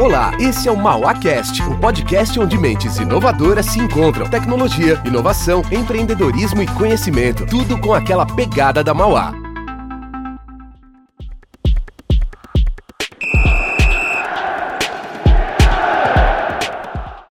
Olá, 0.00 0.30
esse 0.40 0.68
é 0.68 0.70
o 0.70 0.76
MauaCast, 0.76 1.60
o 1.62 1.80
podcast 1.80 2.38
onde 2.38 2.56
mentes 2.56 2.98
inovadoras 2.98 3.66
se 3.66 3.80
encontram. 3.80 4.30
Tecnologia, 4.30 4.94
inovação, 5.04 5.60
empreendedorismo 5.72 6.62
e 6.62 6.66
conhecimento. 6.78 7.44
Tudo 7.44 7.76
com 7.80 7.92
aquela 7.92 8.24
pegada 8.24 8.84
da 8.84 8.94
Mauá. 8.94 9.32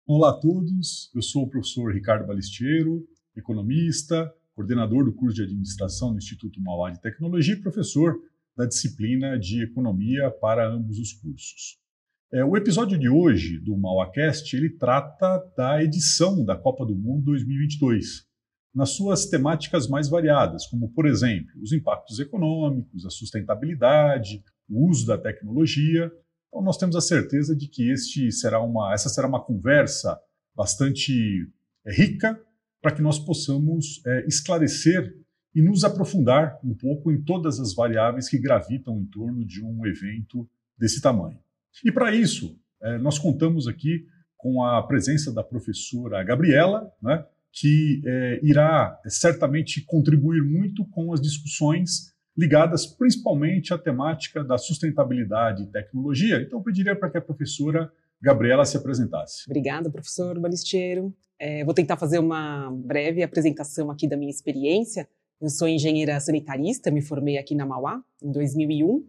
Olá 0.04 0.30
a 0.30 0.40
todos, 0.40 1.08
eu 1.14 1.22
sou 1.22 1.44
o 1.44 1.48
professor 1.48 1.94
Ricardo 1.94 2.26
Balistiero, 2.26 3.06
economista, 3.36 4.28
coordenador 4.56 5.04
do 5.04 5.12
curso 5.12 5.36
de 5.36 5.44
administração 5.44 6.10
do 6.10 6.18
Instituto 6.18 6.60
Mauá 6.60 6.90
de 6.90 7.00
Tecnologia 7.00 7.54
e 7.54 7.62
professor 7.62 8.18
da 8.56 8.66
disciplina 8.66 9.38
de 9.38 9.62
economia 9.62 10.32
para 10.40 10.68
ambos 10.68 10.98
os 10.98 11.12
cursos. 11.12 11.85
É, 12.32 12.44
o 12.44 12.56
episódio 12.56 12.98
de 12.98 13.08
hoje 13.08 13.56
do 13.60 13.76
Mauacast 13.76 14.52
ele 14.56 14.70
trata 14.70 15.38
da 15.56 15.80
edição 15.80 16.44
da 16.44 16.56
Copa 16.56 16.84
do 16.84 16.96
Mundo 16.96 17.26
2022, 17.26 18.26
nas 18.74 18.90
suas 18.90 19.26
temáticas 19.26 19.86
mais 19.86 20.08
variadas, 20.08 20.66
como, 20.66 20.90
por 20.90 21.06
exemplo, 21.06 21.52
os 21.62 21.72
impactos 21.72 22.18
econômicos, 22.18 23.06
a 23.06 23.10
sustentabilidade, 23.10 24.42
o 24.68 24.88
uso 24.88 25.06
da 25.06 25.16
tecnologia. 25.16 26.10
Então, 26.48 26.62
nós 26.64 26.76
temos 26.76 26.96
a 26.96 27.00
certeza 27.00 27.54
de 27.54 27.68
que 27.68 27.92
este 27.92 28.32
será 28.32 28.60
uma, 28.60 28.92
essa 28.92 29.08
será 29.08 29.28
uma 29.28 29.44
conversa 29.44 30.18
bastante 30.52 31.48
é, 31.86 31.92
rica 31.92 32.36
para 32.82 32.92
que 32.92 33.02
nós 33.02 33.20
possamos 33.20 34.02
é, 34.04 34.26
esclarecer 34.26 35.14
e 35.54 35.62
nos 35.62 35.84
aprofundar 35.84 36.58
um 36.64 36.74
pouco 36.74 37.12
em 37.12 37.22
todas 37.22 37.60
as 37.60 37.72
variáveis 37.72 38.28
que 38.28 38.36
gravitam 38.36 38.98
em 38.98 39.06
torno 39.06 39.46
de 39.46 39.64
um 39.64 39.86
evento 39.86 40.46
desse 40.76 41.00
tamanho. 41.00 41.45
E 41.84 41.92
para 41.92 42.14
isso, 42.14 42.58
é, 42.82 42.98
nós 42.98 43.18
contamos 43.18 43.66
aqui 43.66 44.06
com 44.36 44.62
a 44.62 44.82
presença 44.86 45.32
da 45.32 45.42
professora 45.42 46.22
Gabriela, 46.22 46.90
né, 47.02 47.24
que 47.52 48.02
é, 48.04 48.40
irá 48.42 49.00
é, 49.04 49.08
certamente 49.08 49.82
contribuir 49.84 50.42
muito 50.42 50.84
com 50.86 51.12
as 51.12 51.20
discussões 51.20 52.14
ligadas 52.36 52.86
principalmente 52.86 53.72
à 53.72 53.78
temática 53.78 54.44
da 54.44 54.58
sustentabilidade 54.58 55.62
e 55.62 55.66
tecnologia. 55.66 56.42
Então, 56.42 56.58
eu 56.58 56.62
pediria 56.62 56.94
para 56.94 57.10
que 57.10 57.16
a 57.16 57.20
professora 57.20 57.90
Gabriela 58.20 58.64
se 58.64 58.76
apresentasse. 58.76 59.44
Obrigada, 59.46 59.90
professor 59.90 60.38
Balistiero. 60.38 61.14
É, 61.38 61.64
vou 61.64 61.72
tentar 61.72 61.96
fazer 61.96 62.18
uma 62.18 62.70
breve 62.70 63.22
apresentação 63.22 63.90
aqui 63.90 64.06
da 64.06 64.16
minha 64.16 64.30
experiência 64.30 65.08
eu 65.40 65.50
sou 65.50 65.68
engenheira 65.68 66.18
sanitarista, 66.18 66.90
me 66.90 67.02
formei 67.02 67.36
aqui 67.36 67.54
na 67.54 67.66
Mauá 67.66 68.02
em 68.22 68.32
2001. 68.32 69.04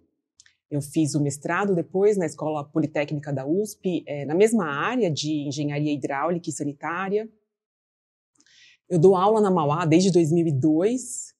Eu 0.70 0.82
fiz 0.82 1.16
o 1.16 1.22
mestrado 1.22 1.74
depois 1.74 2.18
na 2.18 2.26
Escola 2.26 2.64
Politécnica 2.64 3.32
da 3.32 3.46
USP, 3.46 4.04
é, 4.06 4.26
na 4.26 4.36
mesma 4.36 4.66
área 4.66 5.10
de 5.10 5.48
engenharia 5.48 5.94
hidráulica 5.94 6.50
e 6.50 6.54
sanitária. 6.54 7.30
Eu 8.90 9.00
dou 9.00 9.16
aula 9.16 9.42
na 9.42 9.52
Mauá 9.52 9.86
desde 9.86 10.12
2002 10.12 11.34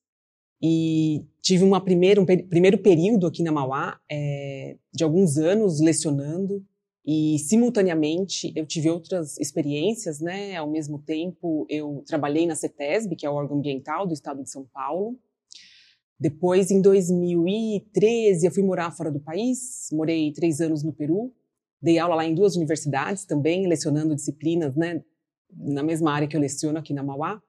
e 0.62 1.26
tive 1.42 1.64
uma 1.64 1.80
primeira, 1.80 2.22
um 2.22 2.26
primeiro 2.26 2.78
período 2.78 3.28
aqui 3.28 3.44
na 3.44 3.52
Mauá 3.52 4.00
é, 4.10 4.78
de 4.94 5.04
alguns 5.04 5.38
anos 5.38 5.80
lecionando 5.80 6.66
e, 7.10 7.40
simultaneamente, 7.40 8.52
eu 8.54 8.66
tive 8.66 8.90
outras 8.90 9.38
experiências, 9.38 10.20
né? 10.20 10.58
Ao 10.58 10.70
mesmo 10.70 11.00
tempo, 11.00 11.66
eu 11.70 12.04
trabalhei 12.06 12.46
na 12.46 12.54
CETESB, 12.54 13.16
que 13.16 13.26
é 13.26 13.30
o 13.30 13.34
órgão 13.34 13.60
ambiental 13.60 14.06
do 14.06 14.14
estado 14.14 14.44
de 14.44 14.50
São 14.50 14.66
Paulo. 14.66 15.18
Depois, 16.20 16.72
em 16.72 16.82
2013, 16.82 18.46
eu 18.46 18.52
fui 18.52 18.64
morar 18.64 18.92
fora 18.92 19.12
do 19.12 19.20
país. 19.20 19.88
Morei 19.92 20.32
três 20.32 20.60
anos 20.60 20.84
no 20.84 20.92
Peru. 20.92 21.32
Dei 21.82 22.00
aula 22.00 22.16
lá 22.16 22.26
em 22.26 22.34
duas 22.34 22.56
universidades 22.56 23.26
também, 23.26 23.68
lecionando 23.68 24.16
disciplinas, 24.16 24.76
né? 24.76 25.04
Na 25.52 25.84
mesma 25.84 26.12
área 26.12 26.28
que 26.28 26.36
eu 26.36 26.42
leciono 26.42 26.80
aqui 26.80 26.94
na 26.94 27.04
Mauá. 27.04 27.42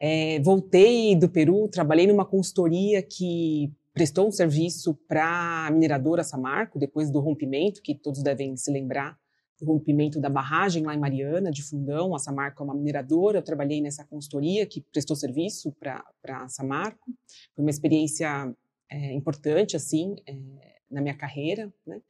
É, 0.00 0.40
voltei 0.40 1.14
do 1.14 1.28
Peru, 1.28 1.68
trabalhei 1.68 2.08
numa 2.08 2.24
consultoria 2.24 3.00
que 3.02 3.72
prestou 3.94 4.26
um 4.26 4.32
serviço 4.32 4.98
para 5.06 5.66
a 5.66 5.70
mineradora 5.70 6.24
Samarco, 6.24 6.78
depois 6.78 7.08
do 7.08 7.20
rompimento, 7.20 7.80
que 7.80 7.94
todos 7.94 8.20
devem 8.22 8.56
se 8.56 8.70
lembrar, 8.72 9.16
rompimento 9.64 10.20
da 10.20 10.28
barragem 10.28 10.84
lá 10.84 10.94
em 10.94 10.98
Mariana, 10.98 11.50
de 11.50 11.62
Fundão. 11.62 12.14
A 12.14 12.18
Samarco 12.18 12.62
é 12.62 12.64
uma 12.64 12.74
mineradora, 12.74 13.38
eu 13.38 13.42
trabalhei 13.42 13.80
nessa 13.80 14.04
consultoria 14.04 14.66
que 14.66 14.80
prestou 14.80 15.16
serviço 15.16 15.72
para 15.80 16.04
a 16.26 16.48
Samarco. 16.48 17.12
Foi 17.54 17.64
uma 17.64 17.70
experiência 17.70 18.54
é, 18.90 19.12
importante, 19.12 19.76
assim, 19.76 20.16
é, 20.26 20.36
na 20.90 21.00
minha 21.00 21.16
carreira. 21.16 21.72
Né? 21.86 22.00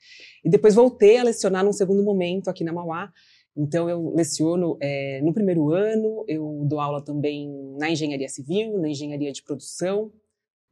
E 0.45 0.51
depois 0.51 0.75
voltei 0.75 1.19
a 1.19 1.23
lecionar 1.23 1.65
num 1.65 1.73
segundo 1.73 2.03
momento 2.03 2.49
aqui 2.49 2.65
na 2.65 2.73
Mauá, 2.73 3.13
então, 3.57 3.89
eu 3.89 4.15
leciono 4.15 4.79
é, 4.81 5.21
no 5.21 5.33
primeiro 5.33 5.71
ano, 5.73 6.25
eu 6.27 6.65
dou 6.65 6.81
aula 6.81 7.05
também 7.05 7.51
na 7.79 7.91
engenharia 7.91 8.29
civil, 8.29 8.79
na 8.79 8.89
engenharia 8.89 9.31
de 9.31 9.43
produção, 9.43 10.11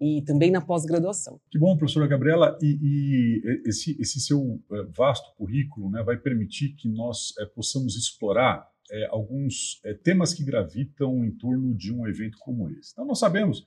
e 0.01 0.23
também 0.23 0.51
na 0.51 0.63
pós-graduação. 0.63 1.39
Que 1.51 1.59
bom, 1.59 1.77
professora 1.77 2.07
Gabriela, 2.07 2.57
e, 2.63 2.79
e 2.83 3.69
esse, 3.69 4.01
esse, 4.01 4.19
seu 4.19 4.59
é, 4.73 4.83
vasto 4.97 5.35
currículo 5.37 5.91
né, 5.91 6.03
vai 6.03 6.17
permitir 6.17 6.71
que 6.71 6.89
nós 6.89 7.35
é, 7.39 7.45
possamos 7.45 7.97
explorar 7.97 8.67
é, 8.91 9.07
alguns 9.11 9.79
é, 9.85 9.93
temas 9.93 10.33
que 10.33 10.43
gravitam 10.43 11.23
em 11.25 11.31
torno 11.31 11.75
de 11.75 11.93
um 11.93 12.09
evento 12.09 12.39
como 12.41 12.71
esse. 12.71 12.93
Então, 12.93 13.05
nós 13.05 13.19
sabemos 13.19 13.67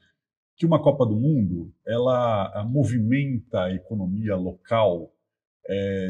que 0.58 0.66
uma 0.66 0.82
Copa 0.82 1.06
do 1.06 1.16
Mundo 1.16 1.72
ela 1.86 2.66
movimenta 2.68 3.66
a 3.66 3.74
economia 3.74 4.36
local 4.36 5.12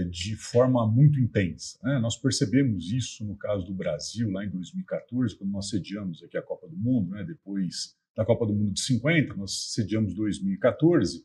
de 0.09 0.35
forma 0.35 0.85
muito 0.87 1.19
intensa. 1.19 1.77
Né? 1.83 1.99
Nós 1.99 2.17
percebemos 2.17 2.91
isso 2.91 3.23
no 3.23 3.37
caso 3.37 3.63
do 3.67 3.73
Brasil, 3.73 4.31
lá 4.31 4.43
em 4.43 4.49
2014, 4.49 5.37
quando 5.37 5.51
nós 5.51 5.69
sediamos 5.69 6.23
aqui 6.23 6.35
a 6.35 6.41
Copa 6.41 6.67
do 6.67 6.75
Mundo, 6.75 7.11
né? 7.11 7.23
depois 7.23 7.95
da 8.15 8.25
Copa 8.25 8.45
do 8.45 8.53
Mundo 8.53 8.73
de 8.73 8.81
50, 8.81 9.35
nós 9.35 9.73
sediamos 9.73 10.13
2014, 10.13 11.23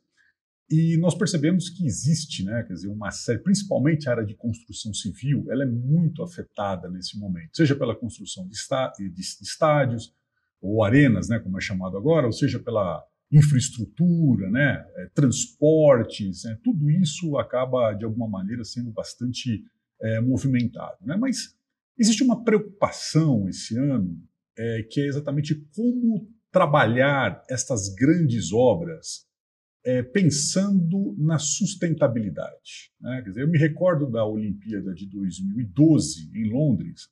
e 0.70 0.98
nós 0.98 1.14
percebemos 1.14 1.70
que 1.70 1.86
existe, 1.86 2.44
né, 2.44 2.62
quer 2.62 2.74
dizer, 2.74 2.88
uma 2.88 3.10
série, 3.10 3.38
principalmente 3.38 4.08
a 4.08 4.12
área 4.12 4.24
de 4.24 4.34
construção 4.34 4.92
civil, 4.92 5.46
ela 5.50 5.62
é 5.62 5.66
muito 5.66 6.22
afetada 6.22 6.90
nesse 6.90 7.18
momento, 7.18 7.56
seja 7.56 7.74
pela 7.74 7.96
construção 7.96 8.46
de, 8.46 8.54
estádios 9.42 10.14
ou 10.60 10.84
arenas, 10.84 11.28
né, 11.28 11.38
como 11.38 11.56
é 11.56 11.60
chamado 11.60 11.96
agora, 11.96 12.26
ou 12.26 12.32
seja 12.32 12.58
pela 12.58 13.02
infraestrutura, 13.30 14.50
né, 14.50 14.84
é, 14.96 15.06
transportes, 15.14 16.44
né, 16.44 16.58
tudo 16.62 16.90
isso 16.90 17.38
acaba 17.38 17.94
de 17.94 18.04
alguma 18.04 18.28
maneira 18.28 18.64
sendo 18.64 18.90
bastante 18.90 19.64
é, 20.00 20.20
movimentado, 20.20 20.98
né? 21.02 21.16
Mas 21.16 21.56
existe 21.98 22.22
uma 22.22 22.44
preocupação 22.44 23.48
esse 23.48 23.76
ano 23.76 24.20
é, 24.56 24.82
que 24.90 25.00
é 25.00 25.06
exatamente 25.06 25.54
como 25.74 26.28
trabalhar 26.58 27.44
estas 27.48 27.88
grandes 27.94 28.52
obras 28.52 29.24
é, 29.86 30.02
pensando 30.02 31.14
na 31.16 31.38
sustentabilidade. 31.38 32.90
Né? 33.00 33.22
Dizer, 33.24 33.42
eu 33.42 33.48
me 33.48 33.56
recordo 33.56 34.10
da 34.10 34.26
Olimpíada 34.26 34.92
de 34.92 35.08
2012 35.08 36.32
em 36.34 36.50
Londres, 36.50 37.08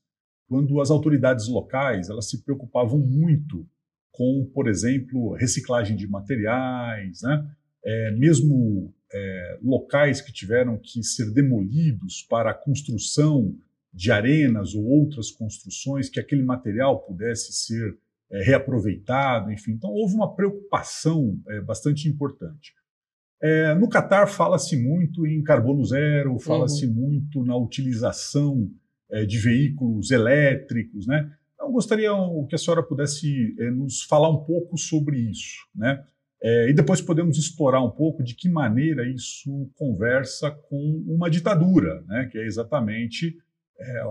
quando 0.49 0.81
as 0.81 0.91
autoridades 0.91 1.47
locais 1.47 2.11
elas 2.11 2.29
se 2.29 2.43
preocupavam 2.43 2.99
muito 2.99 3.65
com, 4.11 4.51
por 4.53 4.67
exemplo, 4.67 5.35
reciclagem 5.35 5.97
de 5.97 6.09
materiais, 6.09 7.23
né? 7.23 7.49
é, 7.85 8.11
mesmo 8.17 8.93
é, 9.13 9.59
locais 9.63 10.21
que 10.21 10.33
tiveram 10.33 10.77
que 10.77 11.05
ser 11.05 11.33
demolidos 11.33 12.27
para 12.29 12.51
a 12.51 12.55
construção 12.55 13.57
de 13.95 14.11
arenas 14.11 14.75
ou 14.75 14.85
outras 14.85 15.31
construções, 15.31 16.09
que 16.09 16.19
aquele 16.19 16.43
material 16.43 16.99
pudesse 17.07 17.53
ser 17.53 17.97
é, 18.31 18.43
reaproveitado, 18.43 19.51
enfim. 19.53 19.73
Então, 19.73 19.91
houve 19.91 20.15
uma 20.15 20.35
preocupação 20.35 21.39
é, 21.49 21.61
bastante 21.61 22.09
importante. 22.09 22.73
É, 23.41 23.75
no 23.75 23.89
Catar, 23.89 24.27
fala-se 24.27 24.77
muito 24.77 25.27
em 25.27 25.43
carbono 25.43 25.85
zero, 25.85 26.39
fala-se 26.39 26.87
uhum. 26.87 26.95
muito 26.95 27.45
na 27.45 27.57
utilização 27.57 28.71
é, 29.11 29.25
de 29.25 29.39
veículos 29.39 30.11
elétricos, 30.11 31.07
né? 31.07 31.31
Então, 31.55 31.71
gostaria 31.71 32.11
que 32.49 32.55
a 32.55 32.59
senhora 32.59 32.83
pudesse 32.83 33.55
é, 33.59 33.71
nos 33.71 34.03
falar 34.03 34.31
um 34.31 34.45
pouco 34.45 34.77
sobre 34.79 35.19
isso, 35.19 35.59
né? 35.75 36.03
É, 36.43 36.69
e 36.69 36.73
depois 36.73 37.01
podemos 37.01 37.39
explorar 37.39 37.83
um 37.83 37.91
pouco 37.91 38.23
de 38.23 38.35
que 38.35 38.49
maneira 38.49 39.09
isso 39.09 39.71
conversa 39.75 40.51
com 40.51 41.05
uma 41.07 41.31
ditadura, 41.31 42.03
né? 42.07 42.29
Que 42.31 42.39
é 42.39 42.47
exatamente 42.47 43.37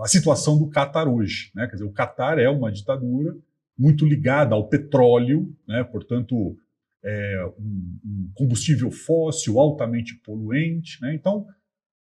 a 0.00 0.06
situação 0.06 0.56
do 0.56 0.68
Catar 0.68 1.08
hoje, 1.08 1.50
né? 1.52 1.66
Quer 1.66 1.72
dizer, 1.72 1.84
o 1.84 1.92
Catar 1.92 2.38
é 2.38 2.48
uma 2.48 2.70
ditadura, 2.70 3.36
muito 3.78 4.06
ligada 4.06 4.54
ao 4.54 4.68
petróleo, 4.68 5.54
né? 5.66 5.84
portanto, 5.84 6.56
é 7.04 7.52
um, 7.58 7.98
um, 8.04 8.30
combustível 8.34 8.90
fóssil 8.90 9.60
altamente 9.60 10.14
poluente. 10.24 11.00
Né? 11.02 11.14
Então, 11.14 11.46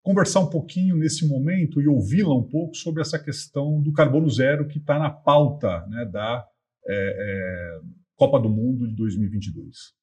conversar 0.03 0.41
um 0.41 0.51
pouquinho 0.51 0.97
nesse 0.97 1.27
momento 1.27 1.81
e 1.81 1.89
ouvi-la 1.89 2.35
um 2.35 2.49
pouco 2.49 2.75
sobre 2.75 3.01
essa 3.01 3.19
questão 3.19 3.81
do 3.81 3.93
carbono 3.93 4.29
zero 4.29 4.67
que 4.67 4.79
está 4.79 4.99
na 4.99 5.11
pauta 5.11 5.87
né, 5.87 6.05
da 6.05 6.45
é, 6.87 6.95
é, 6.95 7.81
Copa 8.17 8.39
do 8.39 8.49
Mundo 8.49 8.89
de 8.89 8.95
2022. 8.97 9.99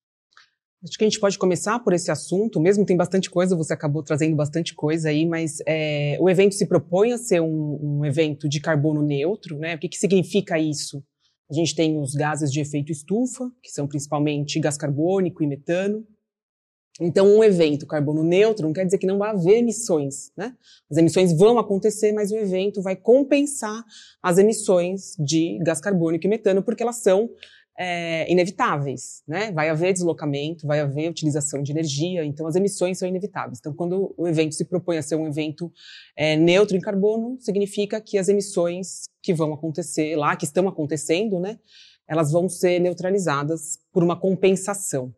Acho 0.83 0.97
que 0.97 1.03
a 1.03 1.07
gente 1.07 1.19
pode 1.19 1.39
começar 1.39 1.79
por 1.79 1.91
esse 1.93 2.11
assunto, 2.11 2.59
mesmo 2.59 2.85
tem 2.85 2.95
bastante 2.95 3.31
coisa, 3.31 3.55
você 3.55 3.73
acabou 3.73 4.03
trazendo 4.03 4.35
bastante 4.35 4.75
coisa 4.75 5.09
aí, 5.09 5.25
mas 5.25 5.57
é, 5.67 6.17
o 6.19 6.29
evento 6.29 6.53
se 6.53 6.67
propõe 6.67 7.11
a 7.13 7.17
ser 7.17 7.41
um, 7.41 7.79
um, 7.81 8.05
evento 8.05 8.47
de 8.47 8.61
carbono 8.61 9.01
neutro, 9.01 9.57
né? 9.57 9.75
O 9.75 9.79
que, 9.79 9.89
que 9.89 9.97
significa 9.97 10.59
isso? 10.59 11.03
A 11.49 11.53
gente 11.53 11.75
tem 11.75 11.99
os 11.99 12.13
gases 12.13 12.51
de 12.51 12.59
efeito 12.59 12.91
estufa, 12.91 13.49
que 13.61 13.71
são 13.71 13.87
principalmente 13.87 14.59
gás 14.59 14.77
carbônico 14.77 15.43
e 15.43 15.47
metano. 15.47 16.05
Então, 16.99 17.27
um 17.27 17.43
evento 17.43 17.85
carbono 17.85 18.23
neutro 18.23 18.65
não 18.65 18.73
quer 18.73 18.83
dizer 18.83 18.97
que 18.97 19.05
não 19.05 19.19
vai 19.19 19.29
haver 19.29 19.57
emissões, 19.59 20.31
né? 20.35 20.55
As 20.89 20.97
emissões 20.97 21.31
vão 21.31 21.59
acontecer, 21.59 22.11
mas 22.11 22.31
o 22.31 22.37
evento 22.37 22.81
vai 22.81 22.95
compensar 22.95 23.83
as 24.21 24.37
emissões 24.37 25.15
de 25.19 25.59
gás 25.63 25.79
carbônico 25.79 26.25
e 26.25 26.29
metano, 26.29 26.63
porque 26.63 26.81
elas 26.81 26.97
são 26.97 27.29
é, 27.77 28.29
inevitáveis, 28.31 29.21
né? 29.27 29.51
Vai 29.51 29.69
haver 29.69 29.93
deslocamento, 29.93 30.65
vai 30.65 30.79
haver 30.79 31.09
utilização 31.09 31.61
de 31.61 31.71
energia, 31.71 32.25
então 32.25 32.47
as 32.47 32.55
emissões 32.55 32.97
são 32.97 33.07
inevitáveis. 33.07 33.59
Então, 33.59 33.73
quando 33.73 34.13
o 34.17 34.27
evento 34.27 34.55
se 34.55 34.65
propõe 34.65 34.97
a 34.97 35.01
ser 35.01 35.15
um 35.15 35.27
evento 35.27 35.71
é, 36.15 36.35
neutro 36.35 36.75
em 36.75 36.81
carbono, 36.81 37.37
significa 37.39 38.01
que 38.01 38.17
as 38.17 38.27
emissões 38.27 39.03
que 39.21 39.33
vão 39.33 39.53
acontecer 39.53 40.15
lá, 40.15 40.35
que 40.35 40.45
estão 40.45 40.67
acontecendo, 40.67 41.39
né? 41.39 41.59
Elas 42.07 42.31
vão 42.31 42.49
ser 42.49 42.79
neutralizadas 42.79 43.77
por 43.91 44.03
uma 44.03 44.19
compensação. 44.19 45.13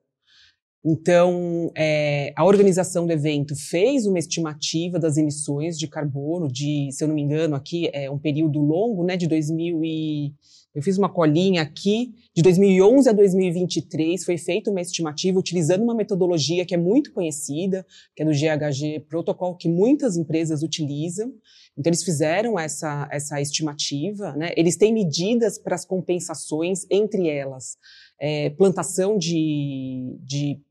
Então, 0.83 1.71
é, 1.77 2.33
a 2.35 2.45
organização 2.45 3.05
do 3.05 3.11
evento 3.11 3.53
fez 3.55 4.05
uma 4.05 4.17
estimativa 4.17 4.97
das 4.97 5.17
emissões 5.17 5.77
de 5.77 5.87
carbono 5.87 6.47
de, 6.47 6.89
se 6.91 7.03
eu 7.03 7.07
não 7.07 7.15
me 7.15 7.21
engano, 7.21 7.53
aqui 7.53 7.89
é 7.93 8.09
um 8.09 8.17
período 8.17 8.59
longo, 8.59 9.03
né, 9.03 9.17
de 9.17 9.27
2000 9.27 9.83
e 9.83 10.33
eu 10.73 10.83
fiz 10.83 10.97
uma 10.97 11.09
colinha 11.09 11.61
aqui, 11.61 12.13
de 12.35 12.43
2011 12.43 13.09
a 13.09 13.11
2023 13.11 14.23
foi 14.23 14.37
feita 14.37 14.69
uma 14.69 14.81
estimativa 14.81 15.39
utilizando 15.39 15.81
uma 15.81 15.95
metodologia 15.95 16.65
que 16.65 16.75
é 16.75 16.77
muito 16.77 17.11
conhecida, 17.11 17.85
que 18.15 18.21
é 18.21 18.25
do 18.25 18.31
GHG 18.31 19.05
Protocol, 19.09 19.55
que 19.55 19.67
muitas 19.67 20.15
empresas 20.15 20.61
utilizam. 20.61 21.33
Então, 21.77 21.89
eles 21.89 22.03
fizeram 22.03 22.59
essa, 22.59 23.07
essa 23.11 23.41
estimativa, 23.41 24.35
né? 24.35 24.51
Eles 24.55 24.75
têm 24.75 24.93
medidas 24.93 25.57
para 25.57 25.75
as 25.75 25.85
compensações, 25.85 26.85
entre 26.89 27.27
elas, 27.27 27.77
é, 28.19 28.49
plantação 28.51 29.17
de, 29.17 30.17
de 30.21 30.61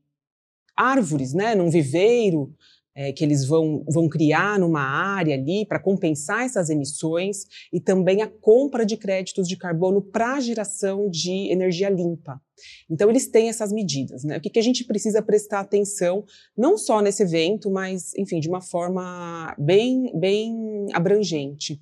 árvores, 0.77 1.33
né, 1.33 1.55
num 1.55 1.69
viveiro 1.69 2.55
é, 2.95 3.11
que 3.11 3.23
eles 3.23 3.45
vão, 3.45 3.83
vão 3.87 4.09
criar 4.09 4.59
numa 4.59 4.81
área 4.81 5.35
ali 5.35 5.65
para 5.65 5.79
compensar 5.79 6.43
essas 6.43 6.69
emissões 6.69 7.45
e 7.71 7.79
também 7.79 8.21
a 8.21 8.27
compra 8.27 8.85
de 8.85 8.97
créditos 8.97 9.47
de 9.47 9.57
carbono 9.57 10.01
para 10.01 10.39
geração 10.39 11.09
de 11.09 11.51
energia 11.51 11.89
limpa. 11.89 12.41
Então, 12.89 13.09
eles 13.09 13.27
têm 13.27 13.49
essas 13.49 13.71
medidas. 13.71 14.23
Né? 14.23 14.37
O 14.37 14.41
que, 14.41 14.49
que 14.49 14.59
a 14.59 14.63
gente 14.63 14.83
precisa 14.83 15.21
prestar 15.21 15.61
atenção, 15.61 16.25
não 16.57 16.77
só 16.77 17.01
nesse 17.01 17.23
evento, 17.23 17.71
mas, 17.71 18.13
enfim, 18.17 18.39
de 18.39 18.49
uma 18.49 18.61
forma 18.61 19.55
bem, 19.57 20.11
bem 20.19 20.87
abrangente. 20.93 21.81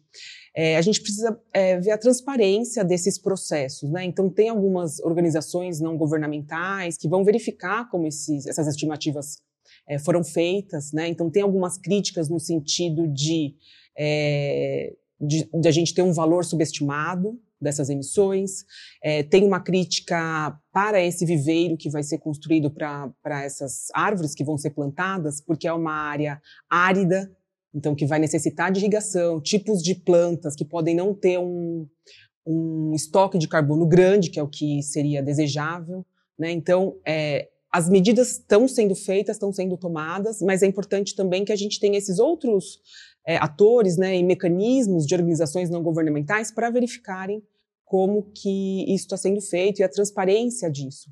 É, 0.56 0.78
a 0.78 0.82
gente 0.82 1.02
precisa 1.02 1.40
é, 1.54 1.80
ver 1.80 1.92
a 1.92 1.98
transparência 1.98 2.84
desses 2.84 3.20
processos, 3.20 3.90
né? 3.92 4.04
Então, 4.04 4.30
tem 4.30 4.50
algumas 4.50 5.00
organizações 5.00 5.80
não 5.80 5.98
governamentais 5.98 6.98
que 6.98 7.08
vão 7.08 7.24
verificar 7.24 7.90
como 7.90 8.08
esses, 8.08 8.48
essas 8.48 8.68
estimativas 8.68 9.38
é, 9.88 10.00
foram 10.00 10.24
feitas, 10.24 10.92
né? 10.92 11.08
Então, 11.08 11.30
tem 11.30 11.42
algumas 11.42 11.78
críticas 11.78 12.30
no 12.30 12.40
sentido 12.40 13.08
de, 13.08 13.56
é, 13.98 14.94
de, 15.20 15.50
de, 15.54 15.68
a 15.68 15.72
gente 15.72 15.94
ter 15.94 16.02
um 16.02 16.14
valor 16.14 16.46
subestimado 16.46 17.40
dessas 17.60 17.90
emissões. 17.90 18.64
É, 19.04 19.24
tem 19.24 19.44
uma 19.44 19.60
crítica 19.60 20.58
para 20.72 21.02
esse 21.02 21.26
viveiro 21.26 21.78
que 21.78 21.90
vai 21.90 22.04
ser 22.04 22.20
construído 22.20 22.70
para 22.70 23.44
essas 23.44 23.88
árvores 23.94 24.36
que 24.36 24.44
vão 24.44 24.58
ser 24.58 24.72
plantadas, 24.72 25.42
porque 25.42 25.68
é 25.68 25.74
uma 25.74 25.94
área 25.94 26.42
árida, 26.70 27.32
então 27.74 27.96
que 27.96 28.06
vai 28.06 28.20
necessitar 28.20 28.72
de 28.72 28.80
irrigação, 28.80 29.42
tipos 29.42 29.82
de 29.82 29.96
plantas 29.96 30.56
que 30.56 30.66
podem 30.66 30.96
não 30.96 31.14
ter 31.14 31.38
um, 31.40 31.88
um 32.46 32.94
estoque 32.94 33.38
de 33.38 33.48
carbono 33.48 33.86
grande, 33.86 34.30
que 34.30 34.40
é 34.40 34.44
o 34.44 34.48
que 34.48 34.82
seria 34.82 35.22
desejável. 35.22 36.06
Né? 36.38 36.52
Então, 36.52 36.96
é, 37.06 37.50
as 37.72 37.90
medidas 37.90 38.34
estão 38.34 38.68
sendo 38.68 38.96
feitas, 38.96 39.36
estão 39.36 39.52
sendo 39.52 39.78
tomadas, 39.78 40.42
mas 40.42 40.64
é 40.64 40.66
importante 40.66 41.16
também 41.16 41.44
que 41.44 41.52
a 41.52 41.56
gente 41.56 41.80
tenha 41.80 41.98
esses 41.98 42.20
outros 42.20 42.80
é, 43.26 43.38
atores 43.38 43.98
né, 43.98 44.18
e 44.18 44.24
mecanismos 44.24 45.06
de 45.06 45.14
organizações 45.14 45.70
não 45.70 45.84
governamentais 45.84 46.52
para 46.52 46.70
verificarem 46.70 47.44
como 47.84 48.24
que 48.34 48.84
isso 48.94 49.06
está 49.06 49.18
sendo 49.18 49.42
feito 49.42 49.80
e 49.80 49.84
a 49.84 49.90
transparência 49.90 50.70
disso. 50.70 51.10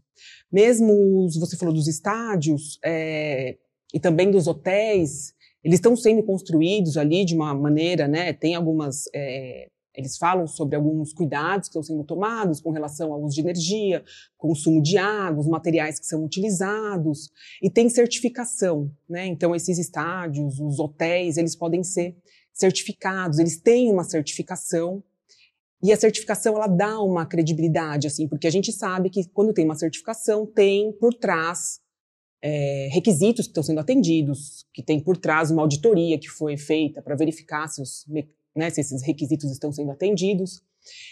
Mesmo, 0.52 1.28
você 1.40 1.56
falou 1.56 1.74
dos 1.74 1.88
estádios 1.88 2.80
é, 2.84 3.58
e 3.94 4.00
também 4.00 4.30
dos 4.30 4.46
hotéis, 4.46 5.34
eles 5.63 5.78
estão 5.78 5.96
sendo 5.96 6.22
construídos 6.22 6.98
ali 6.98 7.25
de 7.25 7.34
uma 7.34 7.54
maneira, 7.54 8.08
né? 8.08 8.34
Tem 8.34 8.56
algumas. 8.56 9.06
É, 9.16 9.68
eles 9.96 10.18
falam 10.18 10.46
sobre 10.48 10.76
alguns 10.76 11.14
cuidados 11.14 11.68
que 11.68 11.72
estão 11.72 11.84
sendo 11.84 12.04
tomados 12.04 12.60
com 12.60 12.72
relação 12.72 13.14
ao 13.14 13.22
uso 13.24 13.36
de 13.36 13.42
energia, 13.42 14.04
consumo 14.38 14.82
de 14.82 14.98
água, 14.98 15.40
os 15.40 15.48
materiais 15.48 16.00
que 16.00 16.06
são 16.06 16.24
utilizados, 16.24 17.30
e 17.62 17.70
tem 17.70 17.90
certificação, 17.90 18.92
né? 19.10 19.26
Então, 19.26 19.56
esses 19.56 19.78
estádios, 19.78 20.60
os 20.60 20.80
hotéis, 20.80 21.38
eles 21.38 21.56
podem 21.56 21.84
ser 21.84 22.16
certificados, 22.54 23.40
eles 23.40 23.58
têm 23.58 23.92
uma 23.92 24.04
certificação 24.04 25.04
e 25.84 25.92
a 25.92 25.98
certificação 25.98 26.56
ela 26.56 26.68
dá 26.68 27.00
uma 27.02 27.26
credibilidade, 27.26 28.08
assim, 28.08 28.28
porque 28.28 28.48
a 28.48 28.52
gente 28.52 28.72
sabe 28.72 29.10
que 29.10 29.28
quando 29.30 29.54
tem 29.54 29.66
uma 29.66 29.76
certificação 29.76 30.46
tem 30.46 30.92
por 30.94 31.14
trás 31.14 31.80
é, 32.42 32.90
requisitos 32.92 33.46
que 33.46 33.52
estão 33.52 33.64
sendo 33.64 33.80
atendidos, 33.80 34.66
que 34.74 34.82
tem 34.82 35.00
por 35.00 35.18
trás 35.18 35.52
uma 35.52 35.62
auditoria 35.62 36.18
que 36.18 36.30
foi 36.30 36.58
feita 36.58 37.02
para 37.02 37.16
verificar 37.16 37.68
se, 37.68 37.82
os, 37.82 38.06
né, 38.56 38.69
se 38.69 38.81
esses 38.81 39.04
requisitos 39.04 39.52
estão 39.52 39.72
sendo 39.72 39.92
atendidos. 39.92 40.62